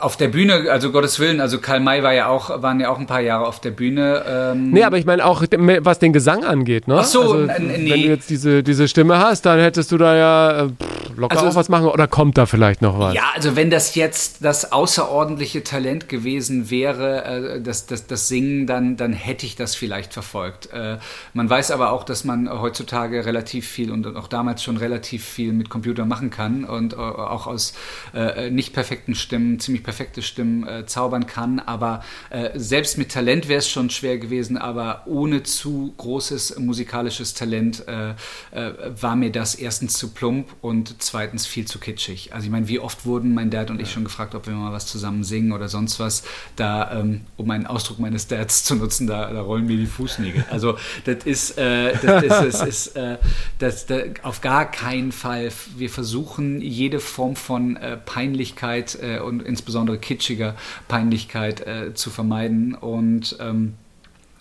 [0.00, 2.98] auf der Bühne, also Gottes Willen, also Karl May war ja auch, waren ja auch
[2.98, 4.24] ein paar Jahre auf der Bühne.
[4.26, 6.98] Ähm nee, aber ich meine auch, was den Gesang angeht, ne?
[7.00, 7.90] Ach so, also, nee.
[7.90, 11.36] Wenn du jetzt diese, diese Stimme hast, dann hättest du da ja äh, pff, locker
[11.36, 13.14] also, auch was machen oder kommt da vielleicht noch was?
[13.14, 18.66] Ja, also wenn das jetzt das außerordentliche Talent gewesen wäre, äh, das, das, das Singen,
[18.66, 20.70] dann, dann hätte ich das vielleicht verfolgt.
[20.72, 20.98] Äh,
[21.32, 25.52] man weiß aber auch, dass man heutzutage relativ viel und auch damals schon relativ viel
[25.52, 27.74] mit Computer machen kann und äh, auch aus
[28.14, 31.60] äh, nicht perfekten Stimmen, ziemlich perfekte Stimmen äh, zaubern kann.
[31.60, 37.34] Aber äh, selbst mit Talent wäre es schon schwer gewesen, aber ohne zu großes musikalisches
[37.34, 38.10] Talent äh,
[38.50, 42.32] äh, war mir das erstens zu plump und zweitens viel zu kitschig.
[42.32, 44.72] Also ich meine, wie oft wurden mein Dad und ich schon gefragt, ob wir mal
[44.72, 46.24] was zusammen singen oder sonst was.
[46.56, 50.44] Da, ähm, um einen Ausdruck meines Dads zu nutzen, da, da rollen mir die Fußnägel.
[50.50, 53.18] Also das ist, äh, das, das, das ist äh,
[53.58, 55.50] das, das, auf gar keinen Fall.
[55.76, 60.54] Wir versuchen jede Form von peinlich Peinlichkeit äh, und insbesondere kitschiger
[60.88, 62.74] Peinlichkeit äh, zu vermeiden.
[62.74, 63.74] Und, ähm,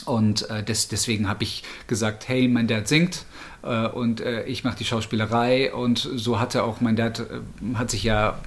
[0.06, 3.26] und äh, des, deswegen habe ich gesagt, hey, mein Dad singt
[3.64, 5.74] äh, und äh, ich mache die Schauspielerei.
[5.74, 8.40] Und so hatte auch mein Dad, äh, hat sich ja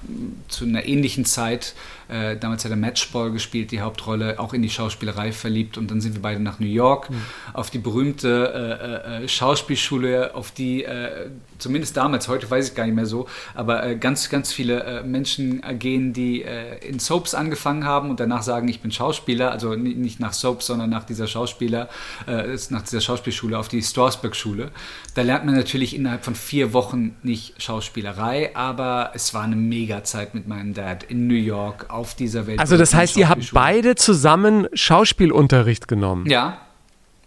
[0.47, 1.73] zu einer ähnlichen Zeit
[2.09, 5.77] äh, damals hat er Matchball gespielt, die Hauptrolle, auch in die Schauspielerei verliebt.
[5.77, 7.21] Und dann sind wir beide nach New York mhm.
[7.53, 12.85] auf die berühmte äh, äh, Schauspielschule, auf die, äh, zumindest damals, heute weiß ich gar
[12.85, 16.45] nicht mehr so, aber äh, ganz, ganz viele äh, Menschen gehen, die
[16.81, 19.51] in Soaps angefangen haben und danach sagen, ich bin Schauspieler.
[19.51, 21.89] Also nicht nach Soaps, sondern nach dieser Schauspieler,
[22.25, 24.71] nach dieser Schauspielschule, auf die Storsberg-Schule.
[25.15, 30.03] Da lernt man natürlich innerhalb von vier Wochen nicht Schauspielerei, aber es war eine mega
[30.03, 32.59] Zeit mit meinem Dad in New York auf dieser Welt.
[32.59, 36.25] Also das heißt, ihr habt beide zusammen Schauspielunterricht genommen.
[36.27, 36.59] Ja,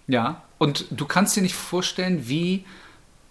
[0.07, 0.43] ja.
[0.59, 2.65] Und du kannst dir nicht vorstellen, wie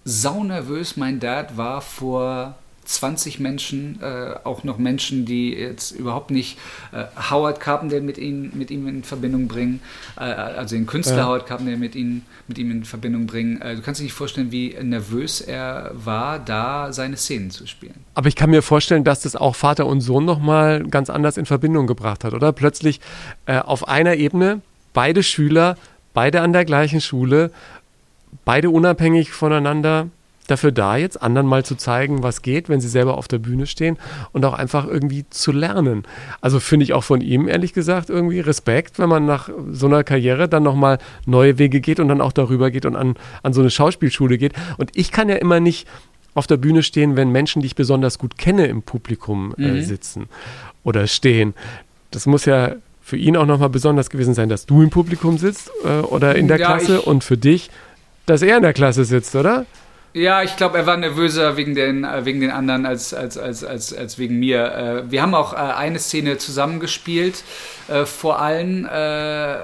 [0.03, 2.55] saunervös mein Dad war vor
[2.89, 6.57] 20 Menschen, äh, auch noch Menschen, die jetzt überhaupt nicht
[6.91, 9.79] äh, Howard Carpendale mit, ihm, mit ihm in Verbindung bringen,
[10.17, 11.27] äh, also den Künstler ja.
[11.27, 13.61] Howard Carpendale mit, ihn, mit ihm in Verbindung bringen.
[13.61, 17.93] Äh, du kannst dir nicht vorstellen, wie nervös er war, da seine Szenen zu spielen.
[18.15, 21.45] Aber ich kann mir vorstellen, dass das auch Vater und Sohn nochmal ganz anders in
[21.45, 22.51] Verbindung gebracht hat, oder?
[22.53, 23.01] Plötzlich
[23.45, 24.61] äh, auf einer Ebene,
[24.93, 25.77] beide Schüler,
[26.15, 27.51] beide an der gleichen Schule,
[28.45, 30.07] beide unabhängig voneinander
[30.49, 33.65] dafür da, jetzt anderen mal zu zeigen, was geht, wenn sie selber auf der Bühne
[33.67, 33.97] stehen
[34.31, 36.03] und auch einfach irgendwie zu lernen.
[36.41, 40.03] Also finde ich auch von ihm, ehrlich gesagt, irgendwie Respekt, wenn man nach so einer
[40.03, 43.61] Karriere dann nochmal neue Wege geht und dann auch darüber geht und an, an so
[43.61, 44.53] eine Schauspielschule geht.
[44.77, 45.87] Und ich kann ja immer nicht
[46.35, 49.81] auf der Bühne stehen, wenn Menschen, die ich besonders gut kenne, im Publikum äh, Mhm.
[49.81, 50.25] sitzen
[50.83, 51.53] oder stehen.
[52.11, 55.71] Das muss ja für ihn auch nochmal besonders gewesen sein, dass du im Publikum sitzt
[55.83, 57.69] äh, oder in der Ja, Klasse und für dich,
[58.27, 59.65] dass er in der Klasse sitzt, oder?
[60.13, 63.63] Ja, ich glaube, er war nervöser wegen den, äh, wegen den anderen als, als, als,
[63.63, 65.05] als, als wegen mir.
[65.05, 67.43] Äh, wir haben auch äh, eine Szene zusammengespielt,
[68.05, 69.57] vor allen, äh,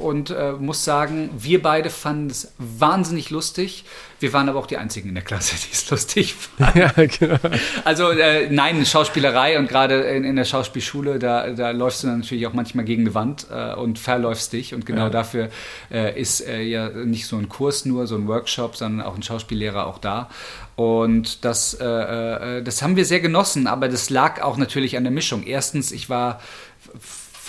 [0.00, 3.84] und muss sagen, wir beide fanden es wahnsinnig lustig.
[4.20, 6.78] Wir waren aber auch die Einzigen in der Klasse, die es lustig fanden.
[6.78, 7.38] ja, genau.
[7.84, 12.20] Also äh, nein, Schauspielerei und gerade in, in der Schauspielschule, da, da läufst du dann
[12.20, 14.74] natürlich auch manchmal gegen die Wand äh, und verläufst dich.
[14.74, 15.10] Und genau Ja.
[15.10, 15.50] dafür
[15.90, 19.22] äh, ist äh, ja nicht so ein Kurs nur, so ein Workshop, sondern auch ein
[19.22, 20.28] Schauspiellehrer auch da.
[20.74, 21.84] Und das, äh,
[22.58, 25.44] äh, das haben wir sehr genossen, aber das lag auch natürlich an der Mischung.
[25.44, 26.40] Erstens, ich war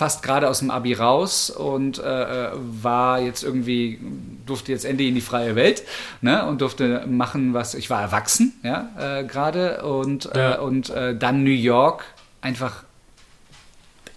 [0.00, 2.02] fast gerade aus dem Abi raus und äh,
[2.46, 2.50] äh,
[2.82, 3.98] war jetzt irgendwie,
[4.46, 5.82] durfte jetzt endlich in die freie Welt
[6.22, 10.54] ne, und durfte machen, was ich war erwachsen, ja, äh, gerade und, Ja.
[10.54, 12.04] äh, und äh, dann New York,
[12.40, 12.84] einfach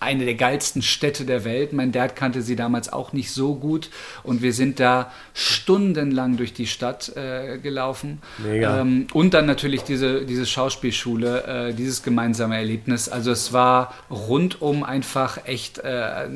[0.03, 1.73] eine der geilsten Städte der Welt.
[1.73, 3.89] Mein Dad kannte sie damals auch nicht so gut
[4.23, 8.21] und wir sind da stundenlang durch die Stadt äh, gelaufen.
[8.37, 8.81] Mega.
[8.81, 13.09] Ähm, und dann natürlich diese, diese Schauspielschule, äh, dieses gemeinsame Erlebnis.
[13.09, 16.27] Also es war rundum einfach echt äh,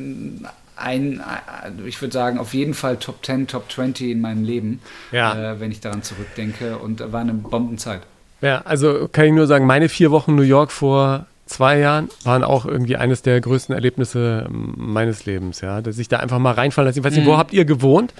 [0.77, 4.79] ein, äh, ich würde sagen, auf jeden Fall Top 10, Top 20 in meinem Leben,
[5.11, 5.53] Ja.
[5.53, 6.77] äh, wenn ich daran zurückdenke.
[6.77, 8.01] Und war eine Bombenzeit.
[8.41, 12.43] Ja, also kann ich nur sagen, meine vier Wochen New York vor zwei Jahren waren
[12.43, 15.81] auch irgendwie eines der größten Erlebnisse ähm, meines Lebens, ja.
[15.81, 16.99] Dass ich da einfach mal reinfallen lasse.
[16.99, 17.29] Ich weiß nicht, Mhm.
[17.29, 18.13] wo habt ihr gewohnt?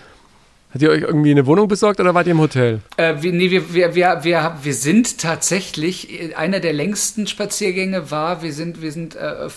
[0.72, 2.82] Habt ihr euch irgendwie eine Wohnung besorgt oder wart ihr im Hotel?
[2.98, 8.12] Äh, wir, nee, wir, wir, wir, wir, wir sind tatsächlich, äh, einer der längsten Spaziergänge
[8.12, 9.50] war, wir sind, wir sind äh,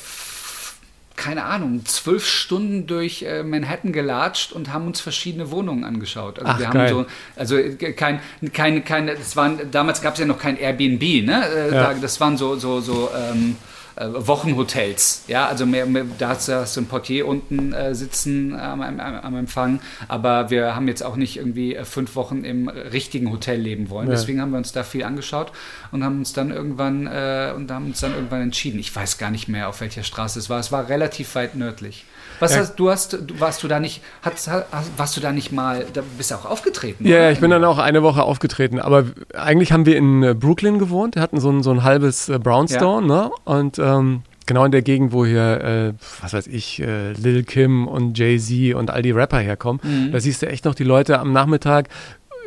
[1.21, 6.39] keine Ahnung, zwölf Stunden durch äh, Manhattan gelatscht und haben uns verschiedene Wohnungen angeschaut.
[6.39, 6.89] Also Ach, wir geil.
[6.89, 7.07] haben so,
[7.37, 8.21] also äh, kein,
[8.55, 11.45] kein, keine, das waren, damals gab es ja noch kein Airbnb, ne?
[11.47, 11.93] Äh, Ja.
[11.93, 16.49] da, das waren so, so, so ähm, äh, Wochenhotels, ja, also mehr, mehr, da hast
[16.49, 20.89] du hast du ein Portier unten äh, sitzen am, am, am Empfang, aber wir haben
[20.89, 24.15] jetzt auch nicht irgendwie äh, fünf Wochen im richtigen Hotel leben wollen, Ja.
[24.15, 25.53] deswegen haben wir uns da viel angeschaut
[25.93, 28.79] und haben uns dann irgendwann äh, und haben uns dann irgendwann entschieden.
[28.81, 30.61] Ich weiß gar nicht mehr, auf welcher Straße es war.
[30.61, 32.05] Es war relativ weit nördlich.
[32.41, 32.61] Was Ja.
[32.61, 34.67] hast, du hast, du, warst du da nicht, hast, hast,
[34.97, 37.07] warst du da nicht mal, da bist du auch aufgetreten?
[37.07, 37.33] Ja, oder?
[37.33, 38.81] ich bin dann auch eine Woche aufgetreten.
[38.81, 41.15] Aber eigentlich haben wir in äh, Brooklyn gewohnt.
[41.15, 43.31] Wir hatten so ein, so ein halbes äh, Brownstone, ne?
[43.45, 47.87] Und ähm, genau in der Gegend, wo hier, äh, was weiß ich, äh, Lil Kim
[47.87, 49.81] und Jay-Z und all die Rapper herkommen.
[49.85, 50.13] Mhm.
[50.13, 51.89] Da siehst du echt noch die Leute am Nachmittag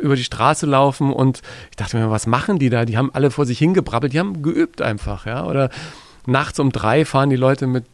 [0.02, 2.84] über die Straße laufen und ich dachte mir, was machen die da?
[2.84, 5.46] Die haben alle vor sich hingebrabbelt, die haben geübt einfach, ja.
[5.46, 5.70] Oder
[6.26, 7.86] nachts um drei fahren die Leute mit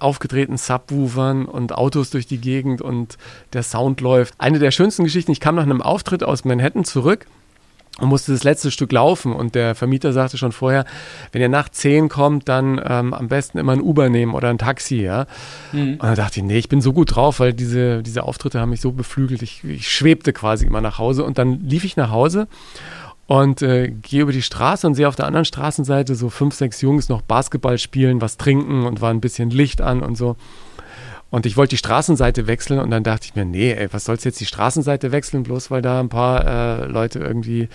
[0.00, 3.16] aufgedrehten Subwoofern und Autos durch die Gegend und
[3.52, 4.34] der Sound läuft.
[4.38, 7.26] Eine der schönsten Geschichten, ich kam nach einem Auftritt aus Manhattan zurück
[7.98, 10.84] und musste das letzte Stück laufen und der Vermieter sagte schon vorher,
[11.32, 14.58] wenn ihr nach 10 kommt, dann ähm, am besten immer ein Uber nehmen oder ein
[14.58, 15.26] Taxi, ja.
[15.92, 18.70] Und dann dachte ich, nee, ich bin so gut drauf, weil diese, diese Auftritte haben
[18.70, 19.42] mich so beflügelt.
[19.42, 22.48] Ich, ich schwebte quasi immer nach Hause und dann lief ich nach Hause
[23.26, 26.80] und äh, gehe über die Straße und sehe auf der anderen Straßenseite so fünf, sechs
[26.80, 30.36] Jungs noch Basketball spielen, was trinken und war ein bisschen Licht an und so.
[31.28, 34.24] Und ich wollte die Straßenseite wechseln und dann dachte ich mir, nee, ey, was sollst
[34.24, 37.68] jetzt die Straßenseite wechseln, bloß weil da ein paar äh, Leute irgendwie,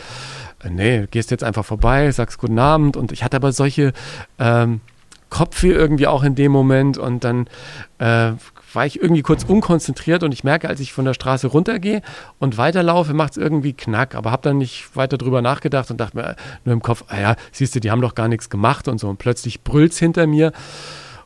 [0.63, 2.95] äh, nee, gehst jetzt einfach vorbei, sagst guten Abend.
[2.95, 3.91] Und ich hatte aber solche
[4.39, 4.79] ähm,
[5.31, 7.47] Kopfweh irgendwie auch in dem Moment und dann
[7.99, 8.33] äh,
[8.73, 12.01] war ich irgendwie kurz unkonzentriert und ich merke, als ich von der Straße runtergehe
[12.37, 16.17] und weiterlaufe, macht es irgendwie Knack, aber habe dann nicht weiter drüber nachgedacht und dachte
[16.17, 18.99] mir nur im Kopf, ah ja, siehst du, die haben doch gar nichts gemacht und
[18.99, 19.07] so.
[19.09, 20.51] Und plötzlich brüllt's hinter mir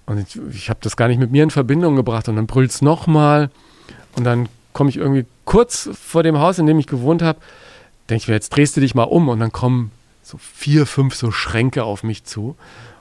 [0.05, 2.83] und ich, ich habe das gar nicht mit mir in Verbindung gebracht und dann brüllt's
[2.83, 3.49] nochmal
[4.15, 7.39] und dann komme ich irgendwie kurz vor dem Haus, in dem ich gewohnt habe,
[8.07, 9.89] denke ich mir, jetzt drehst du dich mal um und dann kommen
[10.21, 12.55] so vier, fünf so Schränke auf mich zu.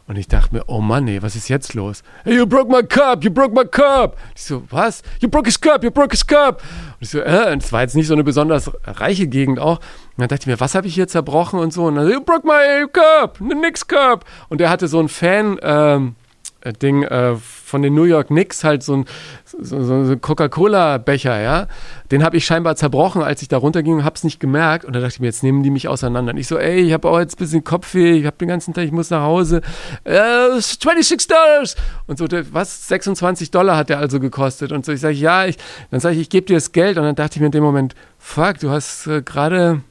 [0.07, 2.03] Und ich dachte mir, oh Mann, ey, was ist jetzt los?
[2.25, 4.19] Hey, you broke my cup, you broke my cup.
[4.35, 5.03] Ich so, was?
[5.21, 6.63] You broke his cup, you broke his cup.
[7.01, 9.79] Und ich so, äh, und es war jetzt nicht so eine besonders reiche Gegend auch.
[9.79, 11.87] Und dann dachte ich mir, was habe ich hier zerbrochen und so.
[11.87, 14.27] Und dann, you broke my cup, the Knicks cup.
[14.51, 16.24] Und der hatte so ein Fan, ähm, äh,
[16.73, 19.05] Ding äh, von den New York Knicks, halt so ein,
[19.45, 21.67] so, so Coca-Cola-Becher, ja.
[22.11, 24.85] Den habe ich scheinbar zerbrochen, als ich da runterging und habe es nicht gemerkt.
[24.85, 26.33] Und da dachte ich mir, jetzt nehmen die mich auseinander.
[26.33, 28.75] Und ich so, ey, ich habe auch jetzt ein bisschen Kopfweh, ich habe den ganzen
[28.75, 29.61] Tag, ich muss nach Hause.
[30.05, 31.77] Äh, 26 Dollars!
[32.07, 32.89] Und so, was?
[32.89, 34.73] 26 Dollar hat der also gekostet.
[34.73, 35.57] Und so, ich sage, ja, ich,
[35.91, 36.97] dann sage ich, ich gebe dir das Geld.
[36.99, 39.83] Und dann dachte ich mir in dem Moment, fuck, du hast äh, gerade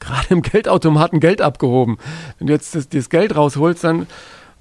[0.00, 1.98] gerade im Geldautomaten Geld abgehoben.
[2.38, 4.06] Wenn du jetzt das, das Geld rausholst, dann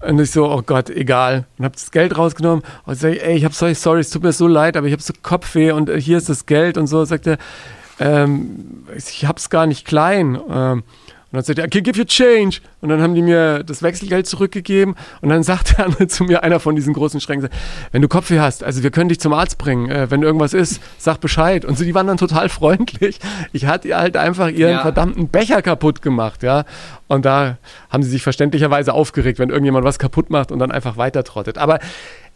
[0.01, 1.45] und ich so, oh Gott, egal.
[1.57, 4.23] Und hab das Geld rausgenommen und sag ich, ey, ich hab sorry, sorry, es tut
[4.23, 6.87] mir so leid, aber ich hab so Kopfweh und äh, hier ist das Geld und
[6.87, 7.03] so.
[7.05, 7.37] Sagt er,
[7.99, 10.39] ähm, ich hab's gar nicht klein.
[10.49, 10.83] Ähm,
[11.31, 12.57] Und dann sagt er, okay, give you change.
[12.81, 14.95] Und dann haben die mir das Wechselgeld zurückgegeben.
[15.21, 17.49] Und dann sagt der andere zu mir, einer von diesen großen Schränken,
[17.91, 19.91] wenn du Kopfweh hast, also wir können dich zum Arzt bringen.
[19.91, 21.65] Äh, wenn irgendwas ist, sag Bescheid.
[21.65, 23.19] Und so, die waren dann total freundlich.
[23.53, 24.81] Ich hatte halt einfach ihren ja.
[24.81, 26.65] verdammten Becher kaputt gemacht, ja.
[27.07, 27.57] Und da
[27.91, 31.59] haben sie sich verständlicherweise aufgeregt, wenn irgendjemand was kaputt macht und dann einfach weiter trottet.
[31.59, 31.79] Aber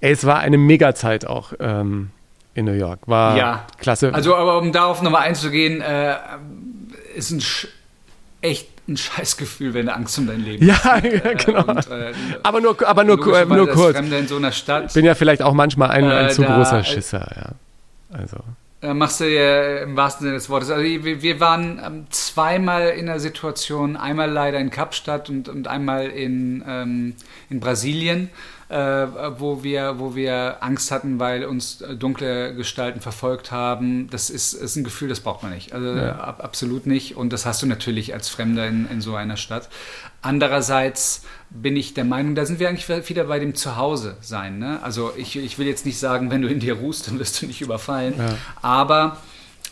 [0.01, 1.53] ey, es war eine Mega-Zeit auch.
[1.59, 2.11] Ähm,
[2.55, 2.99] in New York.
[3.07, 3.65] War ja.
[3.79, 4.13] klasse.
[4.13, 6.15] Also, aber um darauf nochmal einzugehen, äh,
[7.15, 7.41] ist ein
[8.41, 11.03] echt ein Scheißgefühl, wenn du Angst um dein Leben ja, hast.
[11.03, 11.65] Ja, äh, genau.
[11.65, 12.13] Und, äh,
[12.43, 13.95] aber nur, aber nur, äh, nur kurz.
[13.95, 14.87] Fremde in so einer Stadt.
[14.87, 18.17] Ich bin ja vielleicht auch manchmal ein, ein zu da, großer Schisser, ja.
[18.17, 18.37] Also.
[18.81, 20.69] Da machst du ja im wahrsten Sinne des Wortes.
[20.69, 25.69] Also wir, wir waren ähm, zweimal in der Situation, einmal leider in Kapstadt und, und
[25.69, 27.15] einmal in, ähm,
[27.49, 28.29] in Brasilien
[28.69, 28.77] äh,
[29.37, 34.09] wo, wir, wo wir Angst hatten, weil uns dunkle Gestalten verfolgt haben.
[34.09, 35.73] Das ist, ist ein Gefühl, das braucht man nicht.
[35.73, 36.15] Also ja.
[36.15, 37.15] ab, absolut nicht.
[37.15, 39.69] Und das hast du natürlich als Fremder in, in so einer Stadt.
[40.21, 44.57] Andererseits bin ich der Meinung, da sind wir eigentlich wieder bei dem Zuhause sein.
[44.57, 44.79] Ne?
[44.81, 47.45] Also ich, ich will jetzt nicht sagen, wenn du in dir ruhst, dann wirst du
[47.45, 48.15] nicht überfallen.
[48.17, 48.37] Ja.
[48.61, 49.17] Aber,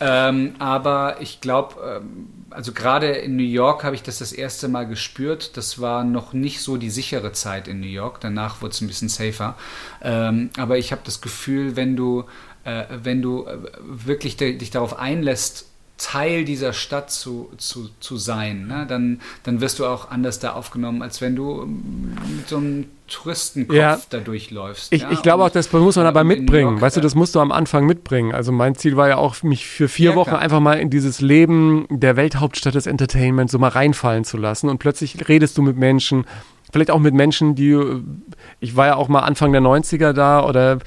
[0.00, 4.68] ähm, aber ich glaube, ähm, also gerade in New York habe ich das das erste
[4.68, 5.56] Mal gespürt.
[5.56, 8.20] Das war noch nicht so die sichere Zeit in New York.
[8.20, 9.56] Danach wurde es ein bisschen safer.
[10.02, 12.24] Ähm, aber ich habe das Gefühl, wenn du,
[12.64, 15.66] äh, wenn du äh, wirklich dich darauf einlässt,
[15.98, 18.86] Teil dieser Stadt zu, zu, zu sein, ne?
[18.88, 22.86] dann, dann wirst du auch anders da aufgenommen, als wenn du ähm, mit so einem
[23.12, 24.00] Touristenkopf ja.
[24.10, 24.92] da durchläufst.
[24.92, 25.10] Ich, ja?
[25.10, 26.70] ich glaube auch, das muss man aber mitbringen.
[26.70, 28.32] York, weißt du, das musst du am Anfang mitbringen.
[28.32, 30.40] Also mein Ziel war ja auch, mich für vier ja, Wochen klar.
[30.40, 34.68] einfach mal in dieses Leben der Welthauptstadt des Entertainments so mal reinfallen zu lassen.
[34.68, 36.24] Und plötzlich redest du mit Menschen,
[36.72, 37.78] vielleicht auch mit Menschen, die,
[38.60, 40.78] ich war ja auch mal Anfang der 90er da oder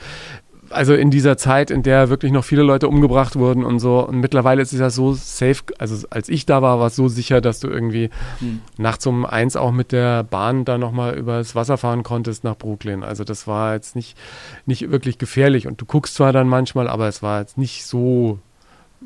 [0.75, 4.05] also in dieser Zeit, in der wirklich noch viele Leute umgebracht wurden und so.
[4.05, 7.07] Und mittlerweile ist es ja so safe, also als ich da war, war es so
[7.07, 8.09] sicher, dass du irgendwie
[8.39, 8.61] hm.
[8.77, 13.03] nachts um eins auch mit der Bahn da nochmal übers Wasser fahren konntest nach Brooklyn.
[13.03, 14.17] Also das war jetzt nicht,
[14.65, 15.67] nicht wirklich gefährlich.
[15.67, 18.39] Und du guckst zwar dann manchmal, aber es war jetzt nicht so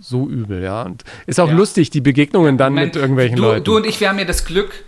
[0.01, 0.83] so übel, ja.
[0.83, 1.55] Und ist auch ja.
[1.55, 3.63] lustig, die Begegnungen dann Moment, mit irgendwelchen du, Leuten.
[3.65, 4.85] Du und ich, wir haben ja das Glück,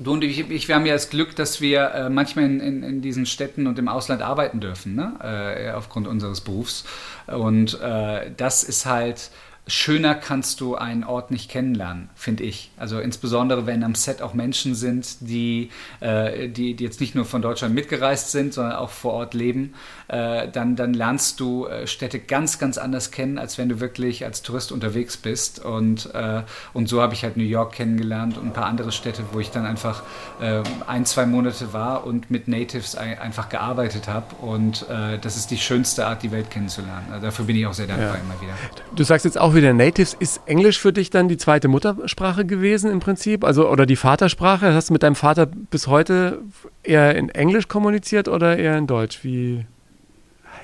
[0.00, 2.82] Du und ich, ich, wir haben ja das Glück, dass wir äh, manchmal in, in,
[2.84, 5.14] in, diesen Städten und im Ausland arbeiten dürfen, ne?
[5.22, 6.84] äh, aufgrund unseres Berufs.
[7.26, 9.30] Und äh, das ist halt
[9.68, 12.70] schöner kannst du einen Ort nicht kennenlernen, finde ich.
[12.76, 17.24] Also insbesondere, wenn am Set auch Menschen sind, die, äh, die, die, jetzt nicht nur
[17.24, 19.74] von Deutschland mitgereist sind, sondern auch vor Ort leben,
[20.08, 24.24] äh, dann, dann lernst du äh, Städte ganz, ganz anders kennen, als wenn du wirklich
[24.24, 25.62] als Tourist unterwegs bist.
[25.62, 26.42] Und, äh,
[26.72, 29.50] und so habe ich halt New York kennengelernt und ein paar andere Städte, wo ich
[29.50, 30.02] dann einfach
[30.40, 34.34] äh, ein, zwei Monate war und mit Natives ein, einfach gearbeitet habe.
[34.40, 37.06] Und das ist die schönste Art, die Welt kennenzulernen.
[37.10, 38.20] Also dafür bin ich auch sehr dankbar ja.
[38.20, 38.52] immer wieder.
[38.94, 40.14] Du sagst jetzt auch wieder Natives.
[40.18, 43.44] Ist Englisch für dich dann die zweite Muttersprache gewesen im Prinzip?
[43.44, 44.72] Also oder die Vatersprache?
[44.72, 46.40] Hast du mit deinem Vater bis heute
[46.82, 49.22] eher in Englisch kommuniziert oder eher in Deutsch?
[49.22, 49.66] Wie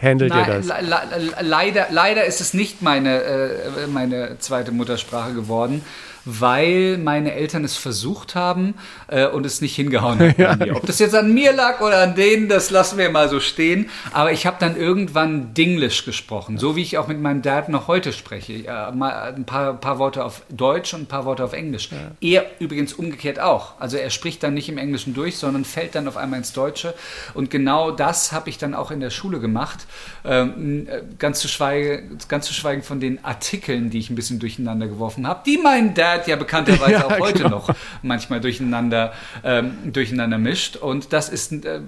[0.01, 1.41] handelt Nein, ihr das?
[1.41, 5.83] leider, leider ist es nicht meine, äh, meine zweite Muttersprache geworden
[6.25, 8.75] weil meine Eltern es versucht haben
[9.09, 10.35] äh, und es nicht hingehauen haben.
[10.45, 10.75] Ja.
[10.75, 13.89] Ob das jetzt an mir lag oder an denen, das lassen wir mal so stehen.
[14.13, 17.89] Aber ich habe dann irgendwann Dinglish gesprochen, so wie ich auch mit meinem Dad noch
[17.89, 18.67] heute spreche.
[18.67, 21.91] Äh, mal ein paar, paar Worte auf Deutsch und ein paar Worte auf Englisch.
[21.91, 21.99] Ja.
[22.21, 23.81] Er übrigens umgekehrt auch.
[23.81, 26.95] Also er spricht dann nicht im Englischen durch, sondern fällt dann auf einmal ins Deutsche.
[27.35, 29.87] Und genau das habe ich dann auch in der Schule gemacht.
[30.25, 34.39] Ähm, äh, ganz, zu schweigen, ganz zu schweigen von den Artikeln, die ich ein bisschen
[34.39, 37.51] durcheinander geworfen habe, die mein Dad Zeit ja bekannterweise ja, auch heute genau.
[37.51, 37.71] noch
[38.03, 39.13] manchmal durcheinander,
[39.43, 40.77] ähm, durcheinander mischt.
[40.77, 41.81] Und das ist, äh,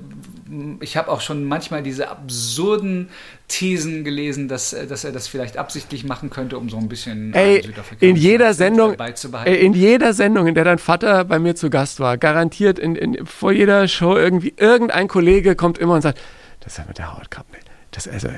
[0.81, 3.09] ich habe auch schon manchmal diese absurden
[3.49, 7.33] Thesen gelesen, dass, äh, dass er das vielleicht absichtlich machen könnte, um so ein bisschen
[7.35, 7.63] ey,
[8.01, 8.97] in jeder Sendung,
[9.45, 12.97] ey, in jeder Sendung, in der dein Vater bei mir zu Gast war, garantiert in,
[12.97, 16.21] in, vor jeder Show irgendwie irgendein Kollege kommt immer und sagt,
[16.61, 17.57] das ist ja mit der Hautkappe.
[17.93, 18.29] Das also,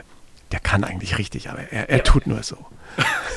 [0.53, 2.03] der kann eigentlich richtig, aber er, er ja.
[2.03, 2.59] tut nur so.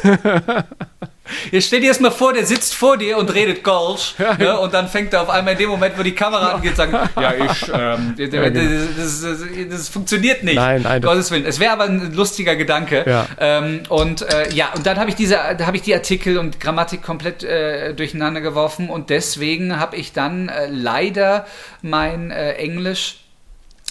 [1.52, 4.60] Jetzt stell dir erst mal vor, der sitzt vor dir und redet Golsch ja, ne,
[4.60, 7.34] und dann fängt er auf einmal in dem Moment, wo die Kamera angeht, sagen, ja,
[7.34, 8.50] ich, ähm, ja, genau.
[8.98, 9.40] das, das,
[9.70, 10.56] das, funktioniert nicht.
[10.56, 11.02] Nein, nein.
[11.02, 11.46] Gottes Willen.
[11.46, 13.06] Es wäre aber ein lustiger Gedanke.
[13.08, 13.28] Ja.
[13.40, 17.02] Ähm, und äh, ja, und dann habe ich diese, habe ich die Artikel und Grammatik
[17.02, 21.46] komplett äh, durcheinander geworfen und deswegen habe ich dann äh, leider
[21.82, 23.18] mein äh, Englisch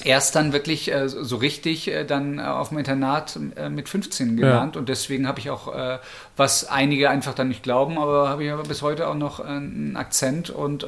[0.05, 4.37] erst dann wirklich äh, so richtig äh, dann äh, auf dem Internat äh, mit 15
[4.37, 4.81] gelernt ja.
[4.81, 5.99] und deswegen habe ich auch, äh,
[6.37, 9.97] was einige einfach dann nicht glauben, aber habe ich aber bis heute auch noch einen
[9.97, 10.87] Akzent und,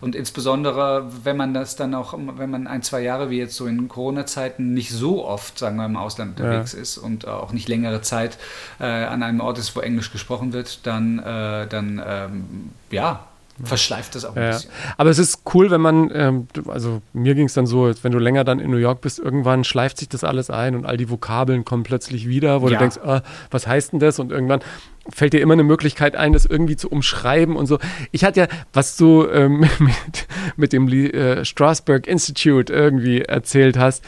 [0.00, 3.66] und insbesondere, wenn man das dann auch, wenn man ein, zwei Jahre wie jetzt so
[3.66, 6.80] in Corona-Zeiten nicht so oft, sagen wir, im Ausland unterwegs ja.
[6.80, 8.38] ist und auch nicht längere Zeit
[8.78, 13.26] an einem Ort ist, wo Englisch gesprochen wird, dann, dann ähm, ja,
[13.64, 14.70] verschleift das auch ein Ja, bisschen.
[14.96, 18.18] aber es ist cool, wenn man, ähm, also mir ging es dann so, wenn du
[18.18, 21.08] länger dann in New York bist, irgendwann schleift sich das alles ein und all die
[21.10, 22.74] Vokabeln kommen plötzlich wieder, wo Ja.
[22.74, 24.18] du denkst, ah, was heißt denn das?
[24.18, 24.60] Und irgendwann
[25.08, 27.78] fällt dir immer eine Möglichkeit ein, das irgendwie zu umschreiben und so.
[28.12, 30.26] Ich hatte ja, was du ähm, mit,
[30.56, 34.04] mit dem äh, Strasberg Institute irgendwie erzählt hast,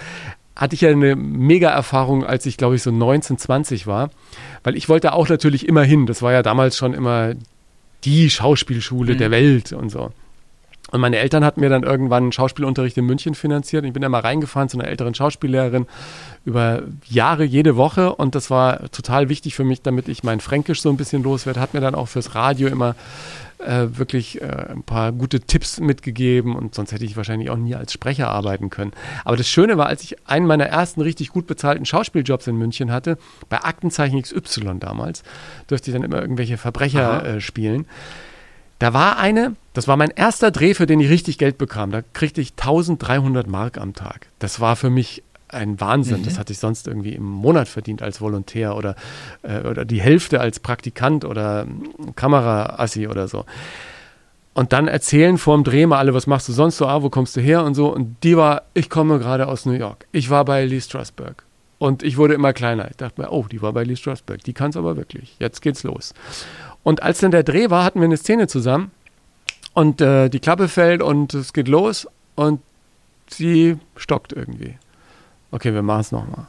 [0.56, 4.10] hatte ich ja eine mega Erfahrung, als ich, glaube ich, so 19, 20 war.
[4.64, 6.06] Weil ich wollte auch natürlich immer hin.
[6.06, 7.34] Das war ja damals schon immer
[8.04, 10.10] die Schauspielschule der Welt und so.
[10.90, 13.84] Und meine Eltern hatten mir dann irgendwann einen Schauspielunterricht in München finanziert.
[13.84, 15.86] Ich bin da mal reingefahren zu einer älteren Schauspiellehrerin
[16.46, 18.14] über Jahre, jede Woche.
[18.14, 21.60] Und das war total wichtig für mich, damit ich mein Fränkisch so ein bisschen loswerde.
[21.60, 22.94] Hat mir dann auch fürs Radio immer
[23.58, 26.56] äh, wirklich äh, ein paar gute Tipps mitgegeben.
[26.56, 28.92] Und sonst hätte ich wahrscheinlich auch nie als Sprecher arbeiten können.
[29.24, 32.92] Aber das Schöne war, als ich einen meiner ersten richtig gut bezahlten Schauspieljobs in München
[32.92, 35.22] hatte, bei Aktenzeichen XY damals,
[35.66, 37.86] durfte ich dann immer irgendwelche Verbrecher äh, spielen.
[38.78, 41.90] Da war eine, das war mein erster Dreh, für den ich richtig Geld bekam.
[41.90, 44.28] Da kriegte ich 1300 Mark am Tag.
[44.38, 46.22] Das war für mich ein Wahnsinn.
[46.24, 48.94] Das hatte ich sonst irgendwie im Monat verdient als Volontär oder,
[49.42, 53.44] äh, oder die Hälfte als Praktikant oder ähm, Kameraassi oder so.
[54.54, 57.36] Und dann erzählen vorm Dreh mal alle, was machst du sonst so, ah, wo kommst
[57.36, 57.94] du her und so.
[57.94, 60.06] Und die war, ich komme gerade aus New York.
[60.10, 61.44] Ich war bei Lee Strasberg.
[61.78, 62.90] Und ich wurde immer kleiner.
[62.90, 64.42] Ich dachte mir, oh, die war bei Lee Strasberg.
[64.42, 65.36] Die kann es aber wirklich.
[65.38, 66.12] Jetzt geht's los.
[66.82, 68.90] Und als dann der Dreh war, hatten wir eine Szene zusammen.
[69.74, 72.08] Und äh, die Klappe fällt und es geht los.
[72.34, 72.60] Und
[73.30, 74.74] sie stockt irgendwie.
[75.50, 76.46] Okay, wir machen es nochmal.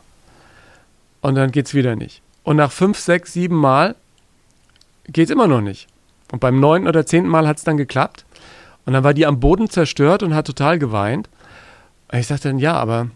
[1.21, 2.21] Und dann geht's wieder nicht.
[2.43, 3.95] Und nach fünf, sechs, sieben Mal
[5.07, 5.87] geht's immer noch nicht.
[6.31, 8.25] Und beim neunten oder zehnten Mal hat es dann geklappt.
[8.85, 11.29] Und dann war die am Boden zerstört und hat total geweint.
[12.11, 13.09] Und ich sagte dann, ja, aber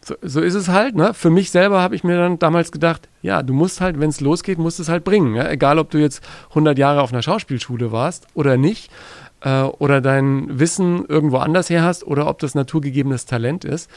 [0.00, 0.94] so, so ist es halt.
[0.96, 1.14] Ne?
[1.14, 4.20] Für mich selber habe ich mir dann damals gedacht, ja, du musst halt, wenn es
[4.20, 5.34] losgeht, musst es halt bringen.
[5.34, 5.48] Ja?
[5.48, 8.90] Egal, ob du jetzt 100 Jahre auf einer Schauspielschule warst oder nicht.
[9.40, 13.90] Äh, oder dein Wissen irgendwo anders her hast oder ob das naturgegebenes Talent ist.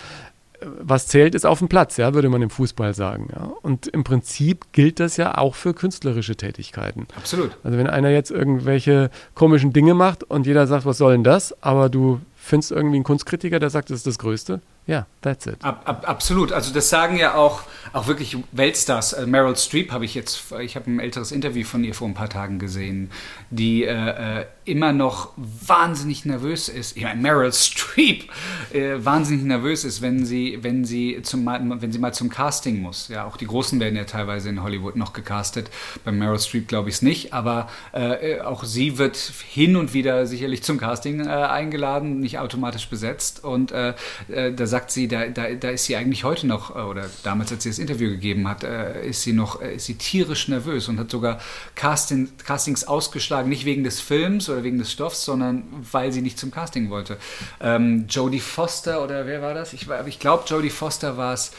[0.79, 3.29] Was zählt, ist auf dem Platz, ja, würde man im Fußball sagen.
[3.33, 3.51] Ja?
[3.61, 7.07] Und im Prinzip gilt das ja auch für künstlerische Tätigkeiten.
[7.15, 7.57] Absolut.
[7.63, 11.55] Also wenn einer jetzt irgendwelche komischen Dinge macht und jeder sagt, was soll denn das?
[11.63, 14.61] Aber du findest irgendwie einen Kunstkritiker, der sagt, das ist das Größte.
[14.87, 15.63] Ja, that's it.
[15.63, 16.51] Ab, ab, absolut.
[16.51, 17.61] Also das sagen ja auch,
[17.93, 19.13] auch wirklich Weltstars.
[19.13, 22.15] Äh, Meryl Streep habe ich jetzt, ich habe ein älteres Interview von ihr vor ein
[22.15, 23.11] paar Tagen gesehen,
[23.51, 26.97] die äh, äh, immer noch wahnsinnig nervös ist.
[26.97, 28.29] Ich meine, Meryl Streep
[28.73, 33.07] äh, wahnsinnig nervös ist, wenn sie, wenn sie zum, wenn sie mal zum Casting muss.
[33.07, 35.69] Ja, auch die Großen werden ja teilweise in Hollywood noch gecastet.
[36.03, 40.25] Bei Meryl Streep glaube ich es nicht, aber äh, auch sie wird hin und wieder
[40.25, 43.43] sicherlich zum Casting äh, eingeladen, nicht automatisch besetzt.
[43.43, 43.93] Und äh,
[44.27, 47.51] äh, da sagt sie, da, da, da ist sie eigentlich heute noch, äh, oder damals,
[47.51, 50.87] als sie das Interview gegeben hat, äh, ist sie noch, äh, ist sie tierisch nervös
[50.87, 51.39] und hat sogar
[51.75, 56.39] Casting, Castings ausgeschlagen, nicht wegen des Films oder wegen des Stoffs, sondern weil sie nicht
[56.39, 57.17] zum Casting wollte.
[57.59, 59.73] Ähm, Jodie Foster oder wer war das?
[59.73, 61.51] Ich, ich glaube, Jodie Foster war es,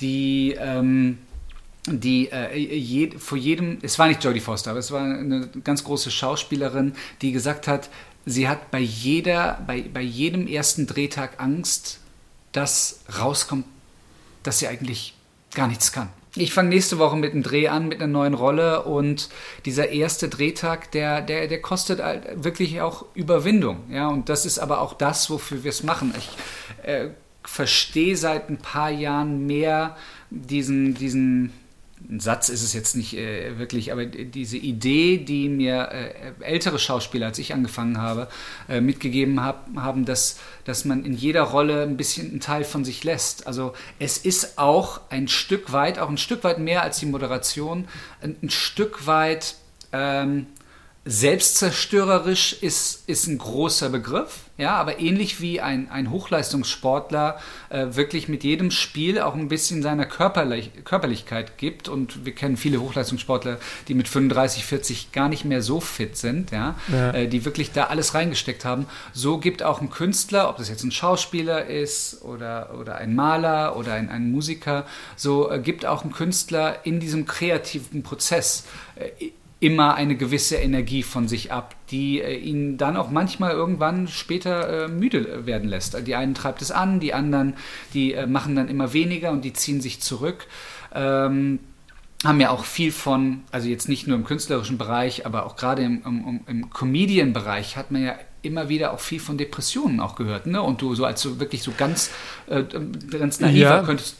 [0.00, 1.18] die ähm,
[1.86, 5.84] die äh, je, vor jedem, es war nicht Jodie Foster, aber es war eine ganz
[5.84, 7.90] große Schauspielerin, die gesagt hat,
[8.24, 12.00] sie hat bei jeder, bei, bei jedem ersten Drehtag Angst,
[12.54, 13.66] dass rauskommt,
[14.42, 15.14] dass sie eigentlich
[15.54, 16.08] gar nichts kann.
[16.36, 19.28] Ich fange nächste Woche mit einem Dreh an, mit einer neuen Rolle und
[19.66, 23.84] dieser erste Drehtag, der, der, der kostet halt wirklich auch Überwindung.
[23.90, 26.12] Ja, und das ist aber auch das, wofür wir es machen.
[26.18, 26.28] Ich
[26.84, 27.10] äh,
[27.44, 29.96] verstehe seit ein paar Jahren mehr
[30.30, 31.52] diesen, diesen
[32.08, 36.78] ein Satz ist es jetzt nicht äh, wirklich, aber diese Idee, die mir äh, ältere
[36.78, 38.28] Schauspieler, als ich angefangen habe,
[38.68, 42.84] äh, mitgegeben hab, haben, dass, dass man in jeder Rolle ein bisschen einen Teil von
[42.84, 43.46] sich lässt.
[43.46, 47.88] Also es ist auch ein Stück weit, auch ein Stück weit mehr als die Moderation,
[48.20, 49.56] ein, ein Stück weit
[49.92, 50.46] ähm,
[51.06, 57.38] Selbstzerstörerisch ist, ist ein großer Begriff, ja, aber ähnlich wie ein, ein Hochleistungssportler
[57.68, 62.56] äh, wirklich mit jedem Spiel auch ein bisschen seiner Körperlich Körperlichkeit gibt und wir kennen
[62.56, 67.10] viele Hochleistungssportler, die mit 35, 40 gar nicht mehr so fit sind, ja, Ja.
[67.10, 68.86] Äh, die wirklich da alles reingesteckt haben.
[69.12, 73.76] So gibt auch ein Künstler, ob das jetzt ein Schauspieler ist oder, oder ein Maler
[73.76, 74.86] oder ein, ein Musiker,
[75.16, 78.64] so äh, gibt auch ein Künstler in diesem kreativen Prozess
[78.96, 79.32] äh,
[79.64, 84.84] immer eine gewisse Energie von sich ab, die äh, ihn dann auch manchmal irgendwann später
[84.84, 85.96] äh, müde werden lässt.
[86.06, 87.54] Die einen treibt es an, die anderen,
[87.94, 90.46] die äh, machen dann immer weniger und die ziehen sich zurück.
[90.94, 91.60] Ähm,
[92.22, 95.82] haben ja auch viel von, also jetzt nicht nur im künstlerischen Bereich, aber auch gerade
[95.82, 100.46] im, im, im Comedian-Bereich hat man ja immer wieder auch viel von Depressionen auch gehört.
[100.46, 100.60] Ne?
[100.60, 102.10] Und du so als so wirklich so ganz,
[102.48, 102.64] äh,
[103.10, 103.82] ganz naiver Ja.
[103.82, 104.16] könntest,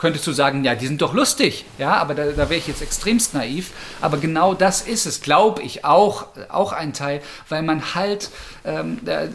[0.00, 2.80] könntest du sagen, ja, die sind doch lustig, ja, aber da, da wäre ich jetzt
[2.80, 3.72] extremst naiv.
[4.00, 7.20] Aber genau das ist es, glaube ich, auch, auch ein Teil,
[7.50, 8.30] weil man halt
[8.64, 9.28] ähm, da,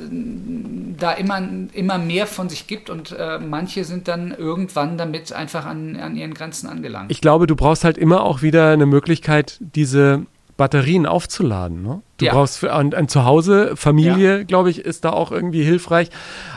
[0.97, 1.41] da, immer,
[1.73, 6.15] immer mehr von sich gibt und äh, manche sind dann irgendwann damit einfach an, an
[6.15, 7.11] ihren Grenzen angelangt.
[7.11, 10.25] Ich glaube, du brauchst halt immer auch wieder eine Möglichkeit, diese
[10.57, 11.81] Batterien aufzuladen.
[11.83, 12.01] Ne?
[12.17, 12.33] Du Ja.
[12.33, 14.43] brauchst für ein, ein Zuhause, Familie, Ja.
[14.43, 16.09] glaube ich, ist da auch irgendwie hilfreich.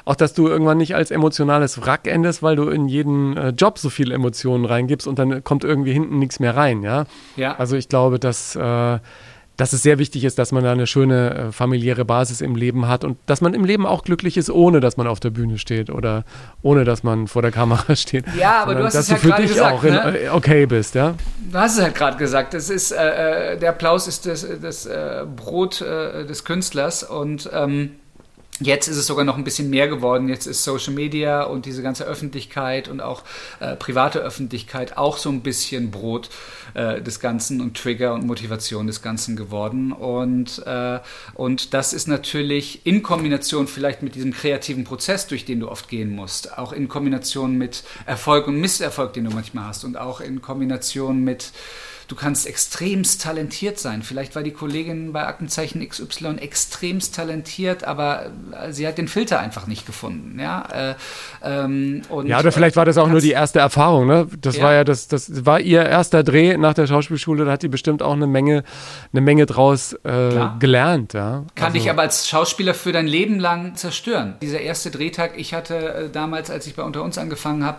[0.05, 3.79] Auch, dass du irgendwann nicht als emotionales Wrack endest, weil du in jeden äh, Job
[3.79, 6.83] so viele Emotionen reingibst und dann kommt irgendwie hinten nichts mehr rein.
[6.83, 7.07] Ja.
[7.37, 7.57] Ja.
[7.57, 8.99] Also ich glaube, dass, äh,
[9.59, 12.87] dass es sehr wichtig ist, dass man da eine schöne äh, familiäre Basis im Leben
[12.87, 15.59] hat und dass man im Leben auch glücklich ist, ohne dass man auf der Bühne
[15.59, 16.25] steht oder
[16.63, 18.25] ohne dass man vor der Kamera steht.
[18.39, 19.95] Ja, aber du Sondern hast dass es ja du für gerade dich gesagt, auch in,
[19.95, 20.19] ne?
[20.19, 21.15] äh, okay bist, ja.
[21.51, 24.87] Du hast es halt gerade gesagt, das ist, äh, äh, der Applaus ist das, das
[24.87, 27.97] äh, Brot äh, des Künstlers und ähm,
[28.61, 30.29] Jetzt ist es sogar noch ein bisschen mehr geworden.
[30.29, 33.23] Jetzt ist Social Media und diese ganze Öffentlichkeit und auch
[33.61, 36.29] äh, private Öffentlichkeit auch so ein bisschen Brot
[36.75, 39.93] äh, des Ganzen und Trigger und Motivation des Ganzen geworden.
[39.93, 40.99] Und, äh,
[41.35, 45.89] und das ist natürlich in Kombination vielleicht mit diesem kreativen Prozess, durch den du oft
[45.89, 50.21] gehen musst, auch in Kombination mit Erfolg und Misserfolg, den du manchmal hast und auch
[50.21, 51.53] in Kombination mit
[52.09, 54.03] Du kannst extremst talentiert sein.
[54.03, 59.41] Vielleicht war die Kollegin bei Aktenzeichen XY extremst talentiert, aber äh, sie hat den Filter
[59.41, 60.41] einfach nicht gefunden.
[60.41, 60.95] Ja, äh,
[61.43, 64.27] ähm, Ja, oder vielleicht war das auch nur die erste Erfahrung, ne?
[64.41, 64.63] Das Ja.
[64.65, 68.03] war ja das, das war ihr erster Dreh nach der Schauspielschule, da hat die bestimmt
[68.03, 68.65] auch eine Menge,
[69.13, 71.45] eine Menge draus äh, gelernt, ja.
[71.57, 74.37] Kann Also- dich aber als Schauspieler für dein Leben lang zerstören.
[74.41, 77.79] Dieser erste Drehtag, ich hatte äh, damals, als ich bei Unter uns angefangen habe,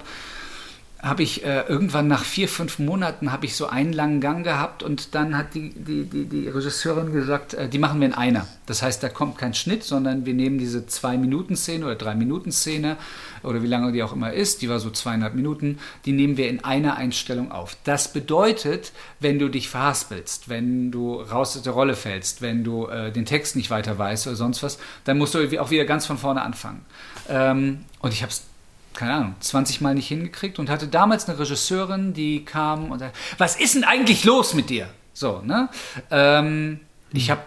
[1.01, 4.83] habe ich äh, irgendwann nach vier, fünf Monaten habe ich so einen langen Gang gehabt
[4.83, 8.47] und dann hat die, die, die, die Regisseurin gesagt, äh, die machen wir in einer.
[8.65, 12.97] Das heißt, da kommt kein Schnitt, sondern wir nehmen diese Zwei-Minuten-Szene oder Drei-Minuten-Szene
[13.43, 16.49] oder wie lange die auch immer ist, die war so zweieinhalb Minuten, die nehmen wir
[16.49, 17.77] in einer Einstellung auf.
[17.85, 18.91] Das bedeutet,
[19.21, 23.25] wenn du dich verhaspelst, wenn du raus aus der Rolle fällst, wenn du äh, den
[23.25, 26.41] Text nicht weiter weißt oder sonst was, dann musst du auch wieder ganz von vorne
[26.41, 26.85] anfangen.
[27.29, 28.48] Ähm, und ich habe es
[28.93, 33.17] keine Ahnung, 20 Mal nicht hingekriegt und hatte damals eine Regisseurin, die kam und sagte,
[33.37, 34.87] was ist denn eigentlich los mit dir?
[35.13, 35.69] So, ne?
[36.11, 36.79] Ähm,
[37.11, 37.41] ich habe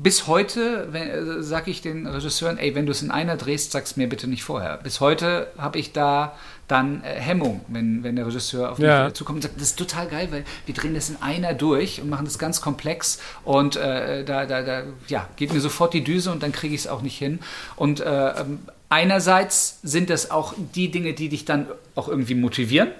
[0.00, 3.96] bis heute, äh, sage ich den Regisseuren, ey, wenn du es in einer drehst, sag's
[3.96, 4.78] mir bitte nicht vorher.
[4.78, 6.34] Bis heute habe ich da
[6.68, 9.12] dann äh, Hemmung, wenn, wenn der Regisseur auf mich Ja.
[9.12, 12.08] zukommt und sagt, das ist total geil, weil wir drehen das in einer durch und
[12.08, 16.32] machen das ganz komplex und äh, da, da, da ja, geht mir sofort die Düse
[16.32, 17.40] und dann kriege ich es auch nicht hin.
[17.76, 22.90] Und äh, ähm, einerseits sind das auch die Dinge, die dich dann auch irgendwie motivieren.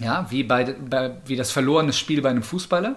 [0.00, 2.96] Ja, wie, bei, bei, wie das verlorene Spiel bei einem Fußballer,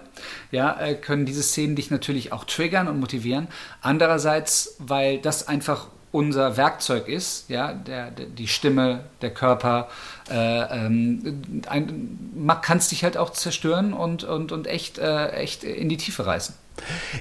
[0.50, 3.48] ja, äh, können diese Szenen dich natürlich auch triggern und motivieren.
[3.82, 9.88] Andererseits, weil das einfach unser Werkzeug ist, ja, der, der, die Stimme, der Körper,
[10.30, 12.40] äh, ähm, ein,
[12.78, 16.54] es dich halt auch zerstören und, und, und echt, äh, echt in die Tiefe reißen.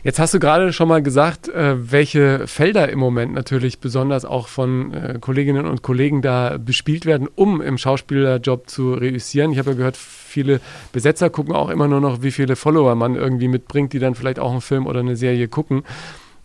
[0.03, 4.47] Jetzt hast du gerade schon mal gesagt, äh, welche Felder im Moment natürlich besonders auch
[4.47, 9.51] von äh, Kolleginnen und Kollegen da bespielt werden, um im Schauspielerjob zu reüssieren.
[9.51, 10.60] Ich habe ja gehört, viele
[10.91, 14.39] Besetzer gucken auch immer nur noch, wie viele Follower man irgendwie mitbringt, die dann vielleicht
[14.39, 15.84] auch einen Film oder eine Serie gucken.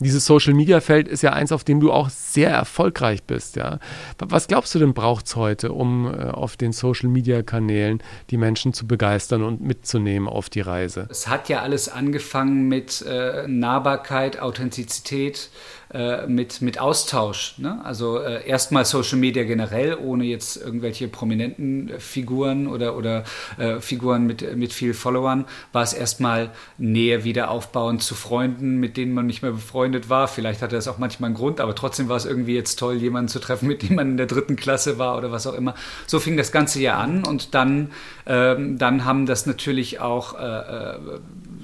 [0.03, 3.79] Dieses Social Media Feld ist ja eins, auf dem du auch sehr erfolgreich bist, ja.
[4.19, 8.39] Was glaubst du denn braucht es heute, um äh, auf den Social Media Kanälen die
[8.39, 11.07] Menschen zu begeistern und mitzunehmen auf die Reise?
[11.11, 15.51] Es hat ja alles angefangen mit äh, Nahbarkeit, Authentizität,
[15.93, 17.55] äh, mit, mit Austausch.
[17.59, 17.81] Ne?
[17.85, 23.25] Also äh, erstmal Social Media generell, ohne jetzt irgendwelche prominenten Figuren oder, oder
[23.59, 28.97] äh, Figuren mit, mit viel Followern, war es erstmal Nähe wieder aufbauen zu Freunden, mit
[28.97, 30.29] denen man nicht mehr befreundet war.
[30.29, 33.29] Vielleicht hatte das auch manchmal einen Grund, aber trotzdem war es irgendwie jetzt toll, jemanden
[33.29, 35.75] zu treffen, mit dem man in der dritten Klasse war oder was auch immer.
[36.07, 37.91] So fing das Ganze ja an und dann,
[38.27, 40.99] ähm, dann haben das natürlich auch äh, äh,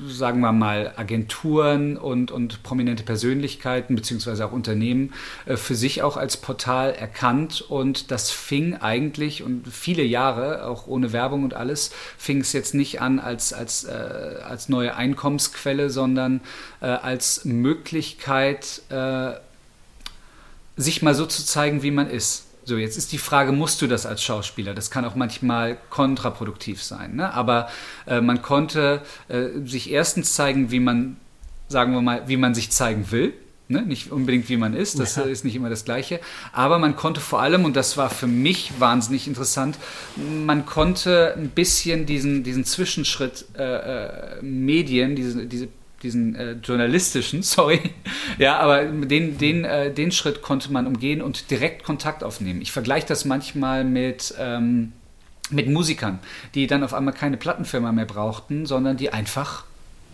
[0.07, 5.13] sagen wir mal, Agenturen und, und prominente Persönlichkeiten beziehungsweise auch Unternehmen
[5.47, 7.63] äh, für sich auch als Portal erkannt.
[7.63, 12.75] Und das fing eigentlich und viele Jahre, auch ohne Werbung und alles, fing es jetzt
[12.75, 13.91] nicht an als, als, äh,
[14.45, 16.41] als neue Einkommensquelle, sondern
[16.81, 19.33] äh, als Möglichkeit, äh,
[20.77, 22.46] sich mal so zu zeigen, wie man ist.
[22.69, 24.75] So, jetzt ist die Frage, musst du das als Schauspieler?
[24.75, 27.15] Das kann auch manchmal kontraproduktiv sein.
[27.15, 27.33] Ne?
[27.33, 27.69] Aber
[28.09, 31.17] äh, man konnte äh, sich erstens zeigen, wie man,
[31.69, 33.35] sagen wir mal, wie man sich zeigen will.
[33.69, 33.83] Ne?
[33.83, 35.23] Nicht unbedingt, wie man ist, das Ja.
[35.23, 36.19] äh, ist nicht immer das Gleiche.
[36.53, 39.79] Aber man konnte vor allem, und das war für mich wahnsinnig interessant,
[40.17, 43.63] man konnte ein bisschen diesen, diesen Zwischenschritt äh,
[44.39, 45.69] äh, Medien, diese, diese
[46.07, 47.81] diesen äh, journalistischen, sorry,
[48.39, 52.63] ja, aber den, den, äh, den Schritt konnte man umgehen und direkt Kontakt aufnehmen.
[52.63, 54.93] Ich vergleiche das manchmal mit, ähm,
[55.51, 56.21] mit Musikern,
[56.55, 59.65] die dann auf einmal keine Plattenfirma mehr brauchten, sondern die einfach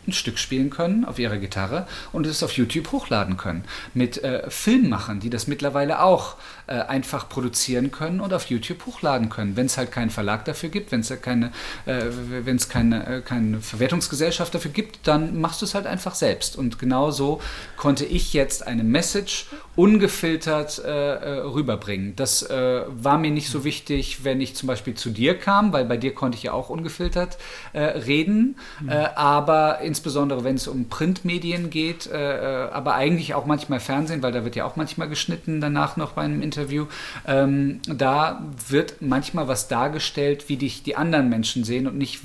[0.06, 3.64] ein Stück spielen können auf ihrer Gitarre und es auf YouTube hochladen können.
[3.94, 6.36] Mit äh, Filmmachern, die das mittlerweile auch
[6.66, 9.56] äh, einfach produzieren können und auf YouTube hochladen können.
[9.56, 11.52] Wenn es halt keinen Verlag dafür gibt, wenn es keine,
[11.86, 12.04] äh,
[12.44, 16.56] wenn es keine, äh, keine Verwertungsgesellschaft dafür gibt, dann machst du es halt einfach selbst.
[16.56, 17.40] Und genau so
[17.76, 19.46] konnte ich jetzt eine Message
[19.76, 22.14] ungefiltert äh, äh, rüberbringen.
[22.16, 25.96] Das war mir nicht so wichtig, wenn ich zum Beispiel zu dir kam, weil bei
[25.96, 27.38] dir konnte ich ja auch ungefiltert
[27.74, 28.90] reden, mhm.
[28.90, 34.22] aber in insbesondere wenn es um Printmedien geht, äh, äh, aber eigentlich auch manchmal Fernsehen,
[34.22, 36.86] weil da wird ja auch manchmal geschnitten danach noch bei einem Interview.
[37.26, 42.20] Ähm, da wird manchmal was dargestellt, wie dich die anderen Menschen sehen und nicht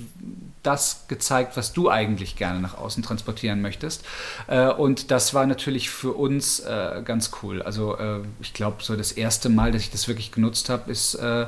[0.64, 4.06] das gezeigt, was du eigentlich gerne nach außen transportieren möchtest.
[4.48, 7.62] Äh, und das war natürlich für uns äh, ganz cool.
[7.62, 11.16] Also äh, ich glaube, so das erste Mal, dass ich das wirklich genutzt habe, ist,
[11.16, 11.48] äh,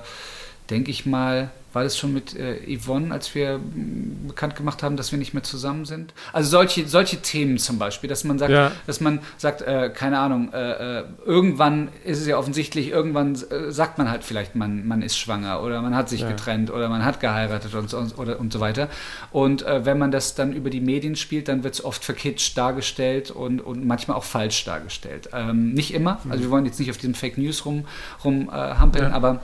[0.70, 4.97] denke ich mal, war das schon mit äh, Yvonne, als wir mm, bekannt gemacht haben,
[4.97, 6.13] dass wir nicht mehr zusammen sind?
[6.34, 8.72] Also solche, solche Themen zum Beispiel, dass man sagt, ja.
[8.88, 13.72] dass man sagt, äh, keine Ahnung, äh, äh irgendwann ist es ja offensichtlich, irgendwann äh,
[13.72, 16.30] sagt man halt vielleicht, man, man ist schwanger oder man hat sich ja.
[16.30, 18.89] getrennt oder man hat geheiratet und, und, oder, und so weiter.
[19.32, 22.57] Und äh, wenn man das dann über die Medien spielt, dann wird es oft verkitscht
[22.57, 25.30] dargestellt und, und manchmal auch falsch dargestellt.
[25.34, 29.11] Ähm, nicht immer, also wir wollen jetzt nicht auf diesem Fake News rumhampeln, rum, ja.
[29.11, 29.41] aber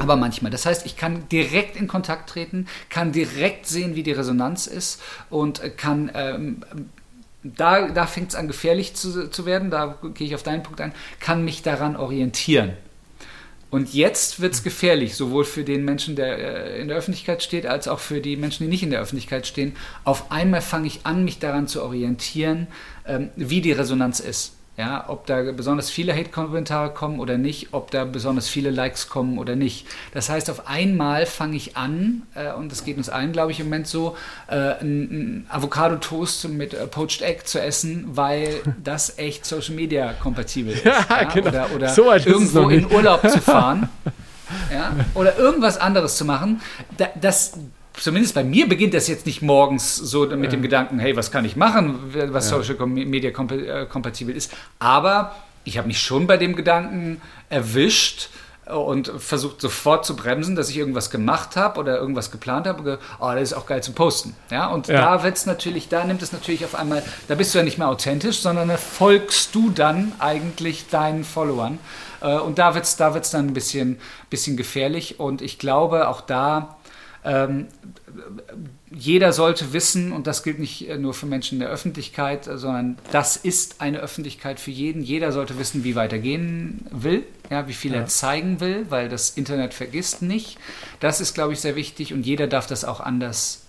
[0.00, 0.50] aber manchmal.
[0.50, 5.00] Das heißt, ich kann direkt in Kontakt treten, kann direkt sehen, wie die Resonanz ist
[5.30, 6.64] und kann ähm,
[7.42, 10.80] da, da fängt es an gefährlich zu, zu werden, da gehe ich auf deinen Punkt
[10.80, 12.72] ein, kann mich daran orientieren.
[13.70, 17.66] Und jetzt wird es gefährlich, sowohl für den Menschen, der äh, in der Öffentlichkeit steht,
[17.66, 19.76] als auch für die Menschen, die nicht in der Öffentlichkeit stehen.
[20.04, 22.66] Auf einmal fange ich an, mich daran zu orientieren,
[23.06, 24.54] ähm, wie die Resonanz ist.
[24.78, 29.36] Ja, ob da besonders viele Hate-Kommentare kommen oder nicht, ob da besonders viele Likes kommen
[29.36, 29.88] oder nicht.
[30.14, 33.58] Das heißt, auf einmal fange ich an, äh, und das geht uns allen, glaube ich,
[33.58, 34.16] im Moment so,
[34.46, 40.72] äh, ein, Avocado-Toast mit äh, Poached Egg zu essen, weil das echt Social Media kompatibel
[40.72, 40.84] ist.
[40.84, 41.24] Ja, ja?
[41.24, 41.48] Genau.
[41.48, 43.88] Oder, oder so irgendwo in Urlaub zu fahren.
[44.72, 44.94] ja?
[45.14, 46.60] Oder irgendwas anderes zu machen.
[46.96, 47.54] Da, das,
[48.00, 50.50] zumindest bei mir beginnt das jetzt nicht morgens so mit ja.
[50.50, 51.98] dem Gedanken, hey, was kann ich machen,
[52.30, 52.62] was ja.
[52.62, 54.52] Social Media äh, kompatibel ist.
[54.78, 55.34] Aber
[55.64, 58.30] ich habe mich schon bei dem Gedanken erwischt
[58.68, 62.98] und versucht sofort zu bremsen, dass ich irgendwas gemacht habe oder irgendwas geplant habe.
[63.18, 64.34] Oh, das ist auch geil zum Posten.
[64.50, 65.00] Ja, und ja.
[65.00, 67.88] da wird's natürlich, da nimmt es natürlich auf einmal, da bist du ja nicht mehr
[67.88, 71.78] authentisch, sondern da folgst du dann eigentlich deinen Followern.
[72.20, 73.98] Äh, und da wird es da wird's dann ein bisschen,
[74.30, 75.18] bisschen gefährlich.
[75.18, 76.77] Und ich glaube, auch da
[77.28, 77.66] ähm,
[78.90, 83.36] jeder sollte wissen, und das gilt nicht nur für Menschen in der Öffentlichkeit, sondern das
[83.36, 85.02] ist eine Öffentlichkeit für jeden.
[85.02, 87.98] Jeder sollte wissen, wie weitergehen will, ja, wie viel ja.
[87.98, 90.58] er zeigen will, weil das Internet vergisst nicht.
[91.00, 93.67] Das ist, glaube ich, sehr wichtig und jeder darf das auch anders äh,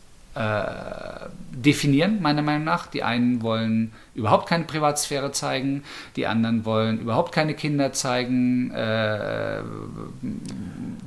[1.52, 2.88] definieren, meiner Meinung nach.
[2.88, 5.84] Die einen wollen überhaupt keine Privatsphäre zeigen,
[6.16, 8.72] die anderen wollen überhaupt keine Kinder zeigen.
[8.72, 9.62] Äh,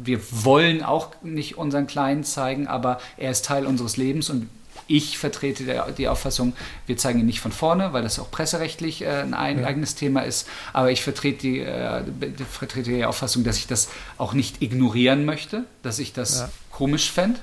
[0.02, 4.48] wir wollen auch nicht unseren Kleinen zeigen, aber er ist Teil unseres Lebens und
[4.88, 6.54] ich vertrete die Auffassung,
[6.86, 10.46] wir zeigen ihn nicht von vorne, weil das auch presserechtlich äh, ein eigenes Thema ist.
[10.72, 12.02] Aber ich vertrete die, äh,
[12.50, 16.50] vertrete die Auffassung, dass ich das auch nicht ignorieren möchte, dass ich das ja.
[16.70, 17.38] komisch fände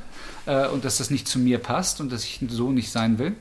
[0.49, 3.35] äh, und dass das nicht zu mir passt und dass ich so nicht sein will.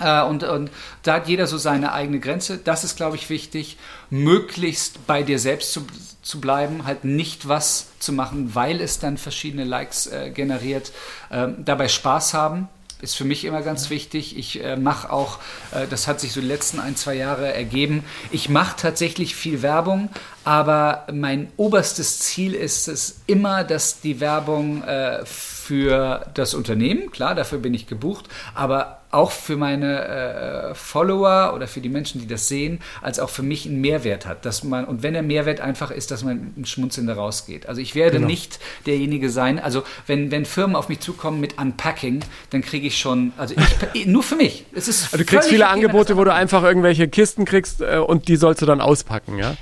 [0.00, 0.70] Äh, und, und,
[1.04, 2.58] da hat jeder so seine eigene Grenze.
[2.58, 3.78] Das ist, glaube ich, wichtig,
[4.10, 5.86] möglichst bei dir selbst zu,
[6.22, 10.90] zu bleiben, halt nicht was zu machen, weil es dann verschiedene Likes äh, generiert.
[11.30, 12.68] Ähm, dabei Spaß haben,
[13.00, 14.36] ist für mich immer ganz wichtig.
[14.36, 15.38] Ich äh, mache auch,
[15.72, 19.62] äh, das hat sich so die letzten ein, zwei Jahre ergeben, ich mache tatsächlich viel
[19.62, 20.08] Werbung,
[20.42, 25.24] aber mein oberstes Ziel ist es immer, dass die Werbung äh,
[25.64, 31.66] für das Unternehmen, klar, dafür bin ich gebucht, aber auch für meine äh, Follower oder
[31.68, 34.44] für die Menschen, die das sehen, als auch für mich einen Mehrwert hat.
[34.44, 37.66] Dass man, und wenn der Mehrwert einfach ist, dass man ein Schmunzeln da rausgeht.
[37.66, 38.26] Also ich werde genau.
[38.26, 42.98] nicht derjenige sein, also wenn, wenn Firmen auf mich zukommen mit Unpacking, dann kriege ich
[42.98, 43.54] schon, also
[43.94, 44.66] ich, nur für mich.
[44.74, 48.28] Es ist also du kriegst viele Angebote, wo du einfach irgendwelche Kisten kriegst äh, und
[48.28, 49.56] die sollst du dann auspacken, ja?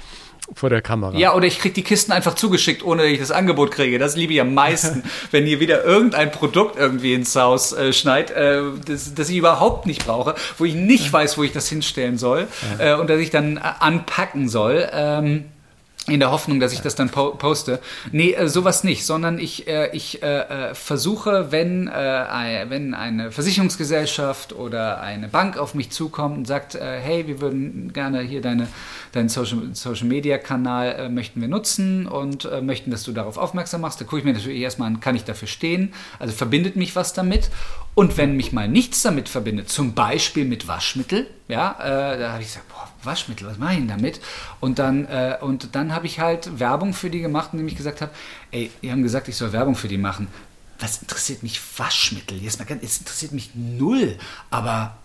[0.55, 1.17] Vor der Kamera.
[1.17, 3.99] Ja, oder ich kriege die Kisten einfach zugeschickt, ohne dass ich das Angebot kriege.
[3.99, 8.31] Das liebe ich am meisten, wenn ihr wieder irgendein Produkt irgendwie ins Haus äh, schneit,
[8.31, 12.19] äh, das, das, ich überhaupt nicht brauche, wo ich nicht weiß, wo ich das hinstellen
[12.19, 12.47] soll
[12.79, 12.97] ja.
[12.97, 14.89] äh, und dass ich dann anpacken soll.
[14.93, 15.45] Ähm,
[16.09, 17.79] in der Hoffnung, dass ich das dann po poste.
[18.11, 23.31] Nee, äh, sowas nicht, sondern ich, äh, ich äh, äh versuche, wenn, äh, wenn eine
[23.31, 28.41] Versicherungsgesellschaft oder eine Bank auf mich zukommt und sagt, äh, hey, wir würden gerne hier
[28.41, 28.67] deine,
[29.13, 34.01] deinen Social, Social Media Kanal möchten wir nutzen und möchten, dass du darauf aufmerksam machst,
[34.01, 35.93] da gucke ich mir natürlich erstmal an, kann ich dafür stehen?
[36.19, 37.51] Also verbindet mich was damit?
[37.95, 42.49] Und wenn mich mal nichts damit verbindet, zum Beispiel mit Waschmittel, ja, da habe ich
[42.49, 44.21] gesagt, boah, Waschmittel, was mache ich denn damit?
[44.61, 48.01] Und dann, äh, und dann habe ich halt Werbung für die gemacht, indem ich gesagt
[48.01, 48.13] habe,
[48.51, 50.29] ey, die haben gesagt, ich soll Werbung für die machen.
[50.79, 52.39] Was interessiert mich Waschmittel?
[52.43, 54.17] Jetzt mal ganz, es interessiert mich null,
[54.51, 54.97] aber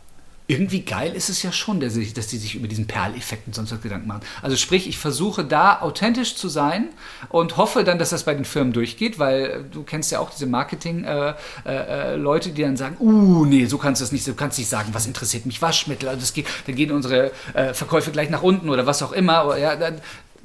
[0.48, 3.54] irgendwie geil ist es ja schon, dass, sie, dass die sich über diesen Perleffekt und
[3.54, 4.22] sonst was Gedanken machen.
[4.42, 6.88] Also sprich, ich versuche da authentisch zu sein
[7.28, 10.30] und hoffe dann, dass das bei den Firmen durchgeht, weil äh, du kennst ja auch
[10.30, 14.36] diese Marketing-Leute, äh, äh, die dann sagen, uh, nee, so kannst du das nicht, du
[14.36, 18.12] kannst nicht sagen, was interessiert mich Waschmittel, also das geht, dann gehen unsere äh, Verkäufe
[18.12, 19.58] gleich nach unten oder was auch immer.
[19.58, 20.02] Ja, dann,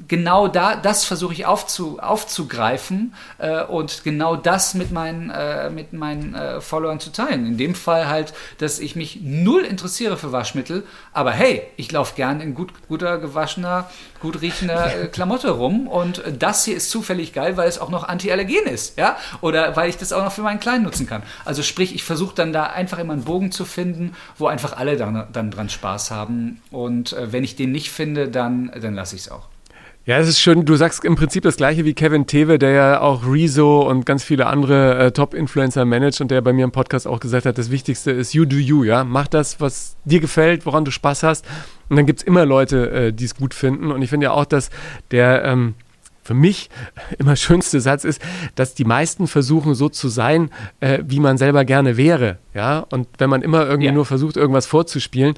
[0.09, 5.93] genau da, das versuche ich aufzu, aufzugreifen äh, und genau das mit meinen, äh, mit
[5.93, 7.47] meinen äh, Followern zu teilen.
[7.47, 12.15] In dem Fall halt, dass ich mich null interessiere für Waschmittel, aber hey, ich laufe
[12.17, 13.91] gern in gut, guter, gewaschener,
[14.21, 18.05] gut riechender äh, Klamotte rum und das hier ist zufällig geil, weil es auch noch
[18.05, 21.23] antiallergen ist, ja, oder weil ich das auch noch für meinen Kleinen nutzen kann.
[21.45, 24.97] Also sprich, ich versuche dann da einfach immer einen Bogen zu finden, wo einfach alle
[24.97, 29.17] dann, dann dran Spaß haben und äh, wenn ich den nicht finde, dann, dann lasse
[29.17, 29.52] ich es auch.
[30.05, 33.01] Ja, es ist schön, du sagst im Prinzip das gleiche wie Kevin Tewe, der ja
[33.01, 37.07] auch Rezo und ganz viele andere äh, Top-Influencer managt und der bei mir im Podcast
[37.07, 39.05] auch gesagt hat, das Wichtigste ist you do you, ja.
[39.05, 41.47] Mach das, was dir gefällt, woran du Spaß hast.
[41.89, 43.93] Und dann gibt's immer Leute, äh, die es gut finden.
[43.93, 44.71] Und ich finde ja auch, dass
[45.13, 45.75] der ähm,
[46.25, 46.69] für mich
[47.19, 48.21] immer schönste Satz ist,
[48.57, 50.51] dass die meisten versuchen, so zu sein,
[50.81, 52.39] äh, wie man selber gerne wäre.
[52.55, 53.93] Ja, und wenn man immer irgendwie ja.
[53.93, 55.35] nur versucht, irgendwas vorzuspielen,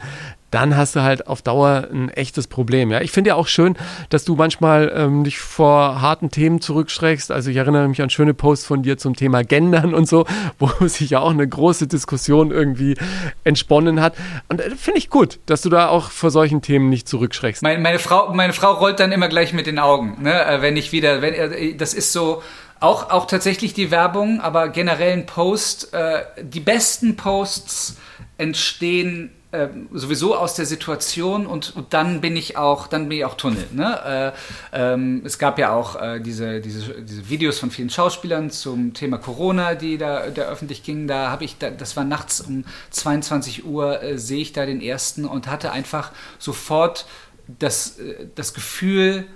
[0.54, 2.92] dann hast du halt auf Dauer ein echtes Problem.
[2.92, 3.76] Ja, ich finde ja auch schön,
[4.08, 7.32] dass du manchmal ähm, dich vor harten Themen zurückschreckst.
[7.32, 10.26] Also ich erinnere mich an schöne Posts von dir zum Thema Gendern und so,
[10.60, 12.96] wo sich ja auch eine große Diskussion irgendwie
[13.42, 14.14] entsponnen hat.
[14.48, 17.62] Und äh, finde ich gut, dass du da auch vor solchen Themen nicht zurückschreckst.
[17.62, 20.44] Meine, meine, Frau, meine Frau rollt dann immer gleich mit den Augen, ne?
[20.44, 22.42] Äh, wenn ich wieder, wenn äh, das ist so.
[22.80, 25.94] Auch, auch tatsächlich die Werbung, aber generell ein Post.
[25.94, 27.96] Äh, die besten Posts
[28.36, 33.24] entstehen ähm, sowieso aus der Situation und, und, dann bin ich auch, dann bin ich
[33.24, 33.66] auch Tunnel.
[33.72, 34.32] Ne?
[34.72, 38.94] Äh, ähm, es gab ja auch äh, diese, diese, diese Videos von vielen Schauspielern zum
[38.94, 41.06] Thema Corona, die da, da öffentlich gingen.
[41.06, 44.80] Da habe ich, da, das war nachts um 22 Uhr, äh, sehe ich da den
[44.80, 47.06] ersten und hatte einfach sofort
[47.46, 49.26] das, äh, das Gefühl,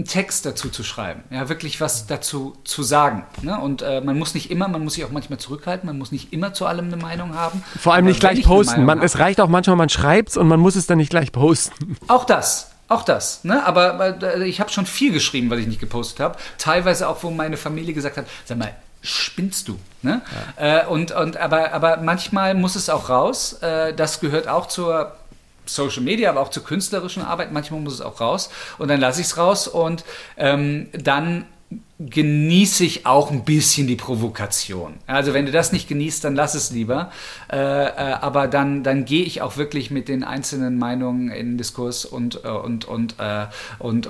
[0.00, 3.26] einen Text dazu zu schreiben, ja, wirklich was dazu zu sagen.
[3.42, 3.58] Ne?
[3.60, 6.32] Und äh, man muss nicht immer, man muss sich auch manchmal zurückhalten, man muss nicht
[6.32, 7.62] immer zu allem eine Meinung haben.
[7.78, 8.86] Vor allem nicht gleich posten.
[8.86, 11.32] Man, es reicht auch manchmal, man schreibt es und man muss es dann nicht gleich
[11.32, 11.96] posten.
[12.08, 12.70] Auch das.
[12.88, 13.64] Auch das, ne?
[13.64, 16.36] Aber äh, ich habe schon viel geschrieben, was ich nicht gepostet habe.
[16.58, 19.78] Teilweise auch, wo meine Familie gesagt hat, sag mal, spinnst du?
[20.02, 20.22] Ne?
[20.58, 20.80] Ja.
[20.82, 23.58] Äh, und, und, aber, aber manchmal muss es auch raus.
[23.62, 25.12] Äh, das gehört auch zur
[25.66, 27.52] Social Media, aber auch zur künstlerischen Arbeit.
[27.52, 30.04] Manchmal muss es auch raus und dann lasse ich es raus und
[30.36, 31.46] ähm, dann
[32.00, 34.94] genieße ich auch ein bisschen die Provokation.
[35.06, 37.12] Also wenn du das nicht genießt, dann lass es lieber.
[37.52, 37.90] Äh, äh,
[38.20, 42.44] aber dann, dann gehe ich auch wirklich mit den einzelnen Meinungen in den Diskurs und,
[42.44, 43.46] äh, und, und, äh,
[43.78, 44.08] und,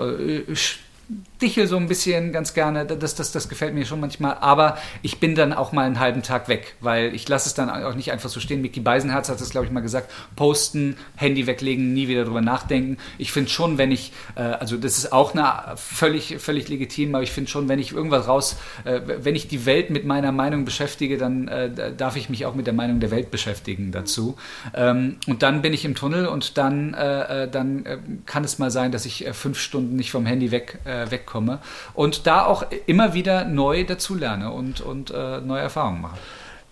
[1.41, 2.85] äh, dichel so ein bisschen ganz gerne.
[2.87, 4.37] Das, das, das gefällt mir schon manchmal.
[4.41, 7.71] Aber ich bin dann auch mal einen halben Tag weg, weil ich lasse es dann
[7.71, 8.63] auch nicht einfach so stehen.
[8.63, 10.11] Mickey Beisenherz hat das, glaube ich, mal gesagt.
[10.37, 12.99] Posten, Handy weglegen, nie wieder drüber nachdenken.
[13.19, 17.23] Ich finde schon, wenn ich, äh, also das ist auch eine völlig, völlig legitim, aber
[17.23, 20.65] ich finde schon, wenn ich irgendwas raus, äh, wenn ich die Welt mit meiner Meinung
[20.65, 24.37] beschäftige, dann äh, darf ich mich auch mit der Meinung der Welt beschäftigen dazu.
[24.75, 28.59] Ähm, und dann bin ich im Tunnel und dann, äh, äh, dann äh, kann es
[28.59, 31.59] mal sein, dass ich fünf Stunden nicht vom Handy weg, weg komme
[31.95, 36.19] und da auch immer wieder neu dazulerne und, und äh, neue Erfahrungen mache.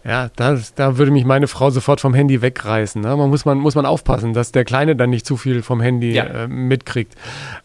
[0.05, 3.03] Ja, das, da würde mich meine Frau sofort vom Handy wegreißen.
[3.03, 3.17] Ne?
[3.17, 6.13] Man muss, man muss man aufpassen, dass der Kleine dann nicht zu viel vom Handy
[6.13, 6.25] ja.
[6.25, 7.15] äh, mitkriegt.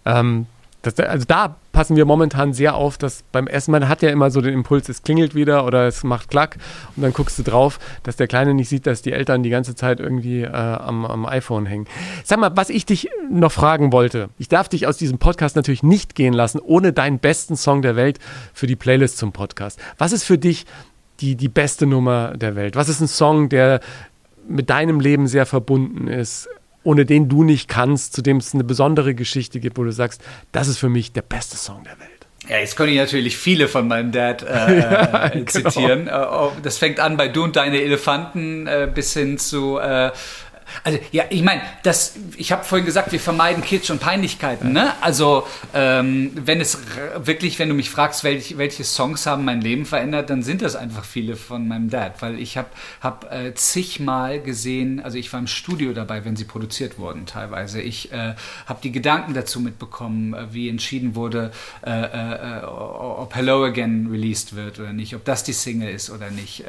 [0.05, 0.47] Ähm,
[0.83, 4.29] das, also da passen wir momentan sehr auf, dass beim Essen, man hat ja immer
[4.29, 6.57] so den Impuls, es klingelt wieder oder es macht Klack
[6.95, 9.75] und dann guckst du drauf, dass der Kleine nicht sieht, dass die Eltern die ganze
[9.75, 11.87] Zeit irgendwie äh, am, am iPhone hängen.
[12.25, 15.83] Sag mal, was ich dich noch fragen wollte, ich darf dich aus diesem Podcast natürlich
[15.83, 18.19] nicht gehen lassen, ohne deinen besten Song der Welt
[18.53, 19.79] für die Playlist zum Podcast.
[19.97, 20.65] Was ist für dich
[21.21, 22.75] die, die beste Nummer der Welt?
[22.75, 23.79] Was ist ein Song, der
[24.49, 26.49] mit deinem Leben sehr verbunden ist?
[26.83, 30.21] Ohne den du nicht kannst, zu dem es eine besondere Geschichte gibt, wo du sagst,
[30.51, 32.09] das ist für mich der beste Song der Welt?
[32.49, 36.05] Ja, jetzt könnte ich natürlich viele von meinem Dad äh, ja, äh, zitieren.
[36.05, 36.51] Genau.
[36.61, 40.11] Das fängt an bei Du und deine Elefanten äh, bis hin zu äh,
[40.83, 44.73] Also ja, ich meine, das, ich habe vorhin gesagt, wir vermeiden Kitsch und Peinlichkeiten.
[44.73, 44.93] Ne?
[45.01, 46.77] Also ähm, wenn es
[47.17, 50.75] wirklich, wenn du mich fragst, welch, welche Songs haben mein Leben verändert, dann sind das
[50.75, 52.69] einfach viele von meinem Dad, weil ich habe
[53.01, 57.81] hab, äh, zigmal gesehen, also ich war im Studio dabei, wenn sie produziert wurden teilweise.
[57.81, 58.35] Ich äh,
[58.65, 61.51] habe die Gedanken dazu mitbekommen, äh, wie entschieden wurde,
[61.85, 66.09] äh, äh, äh, ob Hello Again released wird oder nicht, ob das die Single ist
[66.09, 66.63] oder nicht.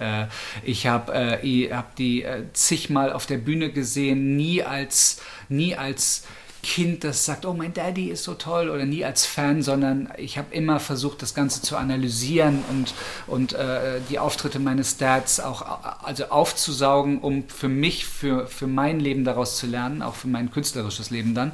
[0.62, 1.40] ich habe
[1.72, 3.83] hab die zigmal auf der Bühne gesehen,
[4.14, 6.24] nie als, nie als
[6.64, 10.38] Kind, das sagt, oh, mein Daddy ist so toll oder nie als Fan, sondern ich
[10.38, 12.94] habe immer versucht, das Ganze zu analysieren und,
[13.26, 18.98] und äh, die Auftritte meines Dads auch also aufzusaugen, um für mich, für, für mein
[18.98, 21.52] Leben daraus zu lernen, auch für mein künstlerisches Leben dann.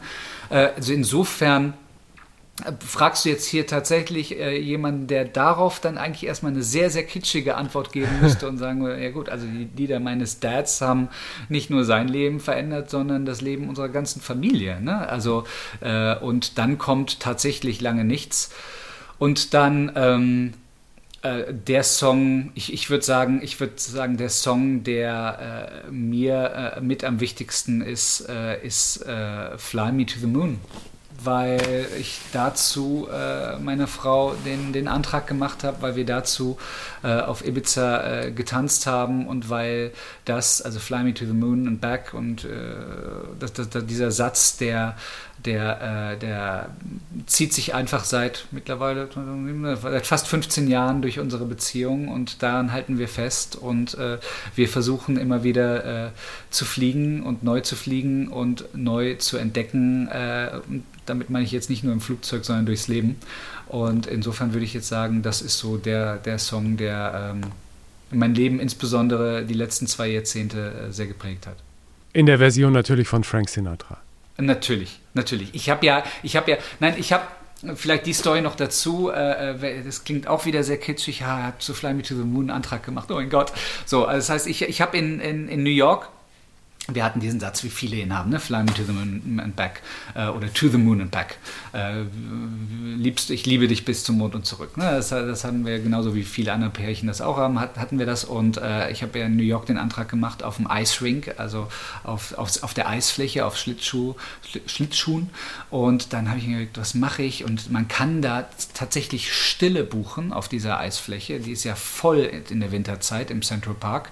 [0.48, 1.74] Äh, also insofern
[2.86, 7.04] Fragst du jetzt hier tatsächlich äh, jemanden, der darauf dann eigentlich erstmal eine sehr, sehr
[7.04, 11.08] kitschige Antwort geben müsste und sagen, ja gut, also die Lieder meines Dads haben
[11.48, 14.80] nicht nur sein Leben verändert, sondern das Leben unserer ganzen Familie.
[14.80, 15.08] Ne?
[15.08, 15.44] Also,
[15.80, 18.50] äh, und dann kommt tatsächlich lange nichts.
[19.18, 20.54] Und dann ähm,
[21.22, 26.74] äh, der Song, ich, ich würde sagen, ich würde sagen, der Song, der äh, mir
[26.76, 30.58] äh, mit am wichtigsten ist, äh, ist Fly Me to the Moon
[31.24, 36.56] weil ich dazu äh, meiner Frau den, den Antrag gemacht habe, weil wir dazu
[37.02, 39.92] äh, auf Ibiza äh, getanzt haben und weil
[40.24, 42.48] das, also Fly Me to the Moon and Back und äh,
[43.38, 44.96] das, das, das, dieser Satz, der,
[45.44, 46.70] der, äh, der
[47.26, 49.08] zieht sich einfach seit mittlerweile
[49.82, 54.18] seit fast 15 Jahren durch unsere Beziehung und daran halten wir fest und äh,
[54.54, 56.12] wir versuchen immer wieder
[56.50, 60.08] zu fliegen und neu zu fliegen und neu zu entdecken
[61.06, 63.16] damit meine ich jetzt nicht nur im Flugzeug, sondern durchs Leben.
[63.66, 67.50] Und insofern würde ich jetzt sagen, das ist so der, der Song, der ähm,
[68.10, 71.56] mein Leben insbesondere die letzten zwei Jahrzehnte äh, sehr geprägt hat.
[72.12, 73.98] In der Version natürlich von Frank Sinatra.
[74.36, 75.54] Natürlich, natürlich.
[75.54, 77.24] Ich habe ja, ich habe ja, nein, ich habe
[77.74, 79.10] vielleicht die Story noch dazu.
[79.10, 81.20] Äh, äh, das klingt auch wieder sehr kitschig.
[81.20, 83.10] Ja, habe zu Fly Me to the Moon einen Antrag gemacht.
[83.10, 83.52] Oh mein Gott.
[83.86, 86.08] So, also das heißt, ich, ich habe in, in, in New York
[86.88, 88.40] wir hatten diesen Satz, wie viele ihn haben, ne?
[88.40, 89.82] Fly me to the moon and back
[90.14, 91.36] äh, oder to the moon and back.
[91.72, 92.04] Äh,
[92.96, 94.76] liebst, ich liebe dich bis zum Mond und zurück.
[94.76, 94.84] Ne?
[94.84, 98.06] Das, das, hatten wir genauso wie viele andere Pärchen das auch haben, hat, hatten wir
[98.06, 98.24] das.
[98.24, 101.34] Und äh, ich habe ja in New York den Antrag gemacht auf dem Ice Rink,
[101.36, 101.68] also
[102.04, 104.16] auf, auf, auf der Eisfläche, auf Schlittschuh,
[104.66, 105.30] Schlittschuhen.
[105.70, 107.44] Und dann habe ich mir gedacht, was mache ich?
[107.44, 111.40] Und man kann da tatsächlich Stille buchen auf dieser Eisfläche.
[111.40, 112.18] Die ist ja voll
[112.50, 114.10] in der Winterzeit im Central Park.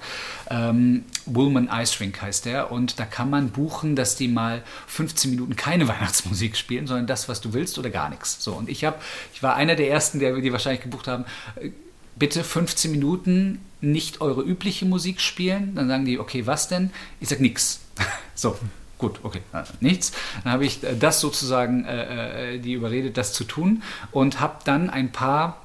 [0.51, 5.31] Ähm, Woolman Ice Rink heißt der und da kann man buchen, dass die mal 15
[5.31, 8.43] Minuten keine Weihnachtsmusik spielen, sondern das, was du willst oder gar nichts.
[8.43, 8.97] So und ich habe,
[9.33, 11.25] ich war einer der ersten, der die wahrscheinlich gebucht haben.
[11.57, 11.71] Äh,
[12.17, 15.75] bitte 15 Minuten nicht eure übliche Musik spielen.
[15.75, 16.91] Dann sagen die, okay, was denn?
[17.21, 17.81] Ich sage nichts.
[18.35, 18.57] So,
[18.99, 20.13] gut, okay, also nichts.
[20.45, 23.83] Dann habe ich äh, das sozusagen äh, äh, die überredet, das zu tun
[24.13, 25.61] und habe dann ein paar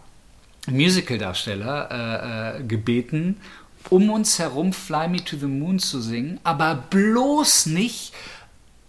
[0.67, 3.37] Musical-Darsteller äh, äh, gebeten,
[3.89, 8.13] um uns herum Fly Me to the Moon zu singen, aber bloß nicht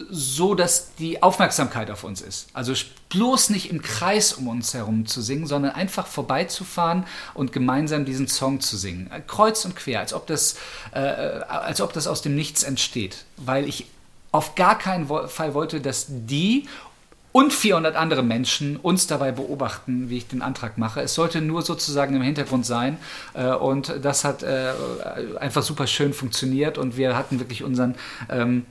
[0.09, 2.47] so, dass die Aufmerksamkeit auf uns ist.
[2.53, 2.73] Also
[3.09, 8.27] bloß nicht im Kreis um uns herum zu singen, sondern einfach vorbeizufahren und gemeinsam diesen
[8.27, 9.09] Song zu singen.
[9.27, 10.55] Kreuz und quer, als ob das,
[10.91, 13.23] äh, als ob das aus dem Nichts entsteht.
[13.37, 13.87] Weil ich
[14.31, 16.67] auf gar keinen Fall wollte, dass die
[17.35, 21.01] und 400 andere Menschen uns dabei beobachten, wie ich den Antrag mache.
[21.01, 22.97] Es sollte nur sozusagen im Hintergrund sein
[23.33, 24.71] äh, und das hat äh,
[25.37, 27.95] einfach super schön funktioniert und wir hatten wirklich unseren
[28.29, 28.65] ähm,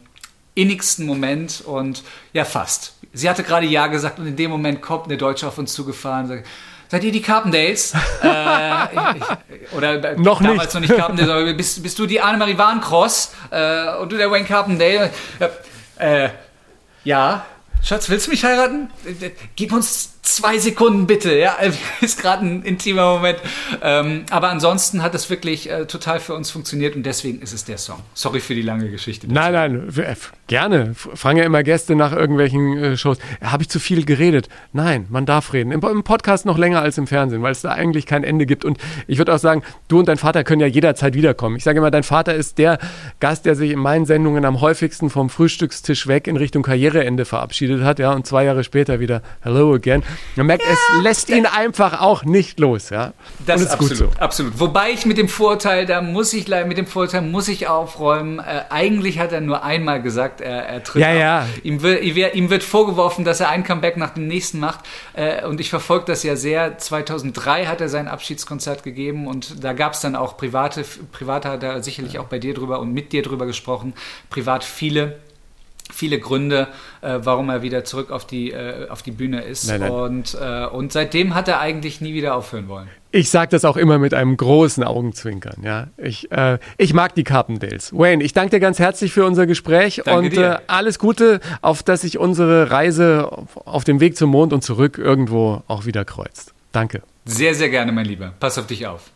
[0.55, 2.95] innigsten Moment und ja, fast.
[3.12, 6.23] Sie hatte gerade Ja gesagt und in dem Moment kommt eine Deutsche auf uns zugefahren
[6.23, 6.47] und sagt,
[6.89, 7.93] Seid ihr die Carpendales?
[8.23, 10.75] äh, ich, oder äh, noch damals nicht.
[10.75, 14.47] noch nicht Carpendales, aber bist, bist du die Annemarie Warncross äh, und du der Wayne
[14.47, 15.11] Carpendale?
[15.99, 16.31] Äh,
[17.05, 17.45] ja,
[17.85, 18.89] Schatz, willst du mich heiraten?
[19.57, 21.57] Gib uns zwei Sekunden bitte, ja,
[22.01, 23.39] ist gerade ein intimer Moment.
[23.83, 27.64] Ähm, aber ansonsten hat es wirklich äh, total für uns funktioniert und deswegen ist es
[27.64, 28.01] der Song.
[28.14, 29.31] Sorry für die lange Geschichte.
[29.31, 29.93] Nein, nein,
[30.47, 30.95] gerne.
[30.95, 33.18] Fragen ja immer Gäste nach irgendwelchen äh, Shows.
[33.43, 34.49] Habe ich zu viel geredet?
[34.72, 35.70] Nein, man darf reden.
[35.70, 38.64] Im, Im, Podcast noch länger als im Fernsehen, weil es da eigentlich kein Ende gibt.
[38.64, 41.57] Und ich würde auch sagen, du und dein Vater können ja jederzeit wiederkommen.
[41.57, 42.79] Ich sage immer, dein Vater ist der
[43.20, 47.83] Gast, der sich in meinen Sendungen am häufigsten vom Frühstückstisch weg in Richtung Karriereende verabschiedet
[47.83, 50.03] hat, ja, und zwei Jahre später wieder Hello again.
[50.37, 52.91] Man merkt, es lässt ihn einfach auch nicht los.
[52.91, 53.12] Ja?
[53.47, 54.21] Das Und ist absolut, so.
[54.21, 54.61] absolut.
[54.61, 58.39] Wobei ich mit dem Vorteil, da muss ich mit dem Vorteil muss ich aufräumen.
[58.39, 61.47] Äh, eigentlich hat er nur einmal gesagt, er, er tritt ja, ja.
[61.62, 64.81] Ihm, wird, ihm wird vorgeworfen, dass er ein Comeback nach dem nächsten macht.
[65.15, 66.79] Äh, und ich verfolge das ja sehr.
[66.79, 71.62] 2003 hat er sein Abschiedskonzert gegeben und da gab es dann auch private, private hat
[71.62, 73.95] er sicherlich auch bei dir drüber und mit dir drüber gesprochen.
[74.31, 75.19] Privat viele
[75.95, 76.69] viele Gründe,
[77.01, 79.69] äh, warum er wieder zurück auf die, äh, auf die Bühne ist.
[79.69, 79.91] Nein, nein.
[79.91, 82.89] Und, äh, und seitdem hat er eigentlich nie wieder aufhören wollen.
[83.12, 85.62] Ich sage das auch immer mit einem großen Augenzwinkern.
[85.62, 87.93] Ja, ich, äh, ich mag die Carpendales.
[87.93, 91.85] Wayne, ich danke dir ganz herzlich für unser Gespräch danke und äh, alles Gute, auf
[91.85, 93.31] dass sich unsere Reise
[93.65, 96.55] auf dem Weg zum Mond und zurück irgendwo auch wieder kreuzt.
[96.73, 97.03] Danke.
[97.27, 98.35] Sehr, sehr gerne, mein Lieber.
[98.39, 99.11] Pass auf dich auf.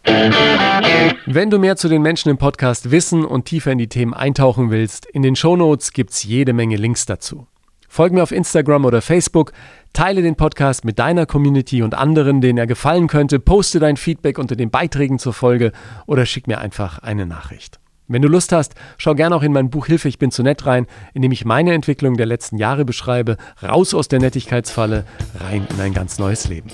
[1.27, 4.71] Wenn du mehr zu den Menschen im Podcast wissen und tiefer in die Themen eintauchen
[4.71, 7.47] willst, in den Shownotes gibt's jede Menge Links dazu.
[7.87, 9.53] Folge mir auf Instagram oder Facebook,
[9.93, 14.39] teile den Podcast mit deiner Community und anderen, denen er gefallen könnte, poste dein Feedback
[14.39, 15.73] unter den Beiträgen zur Folge
[16.07, 17.79] oder schick mir einfach eine Nachricht.
[18.11, 20.65] Wenn du Lust hast, schau gerne auch in mein Buch Hilfe, ich bin zu nett
[20.65, 25.05] rein, in dem ich meine Entwicklung der letzten Jahre beschreibe, raus aus der Nettigkeitsfalle,
[25.39, 26.71] rein in ein ganz neues Leben.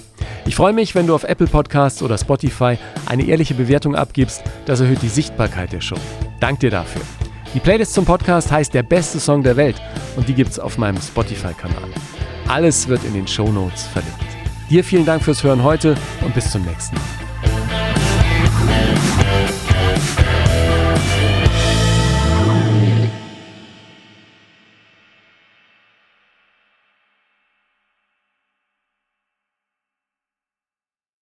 [0.47, 4.81] Ich freue mich, wenn du auf Apple Podcasts oder Spotify eine ehrliche Bewertung abgibst, das
[4.81, 5.99] erhöht die Sichtbarkeit der Show.
[6.39, 7.03] Dank dir dafür.
[7.53, 9.83] Die Playlist zum Podcast heißt Der beste Song der Welt
[10.15, 11.89] und die gibt's auf meinem Spotify-Kanal.
[12.47, 14.21] Alles wird in den Show Notes verlinkt.
[14.71, 17.03] Dir vielen Dank fürs Hören heute und bis zum nächsten Mal.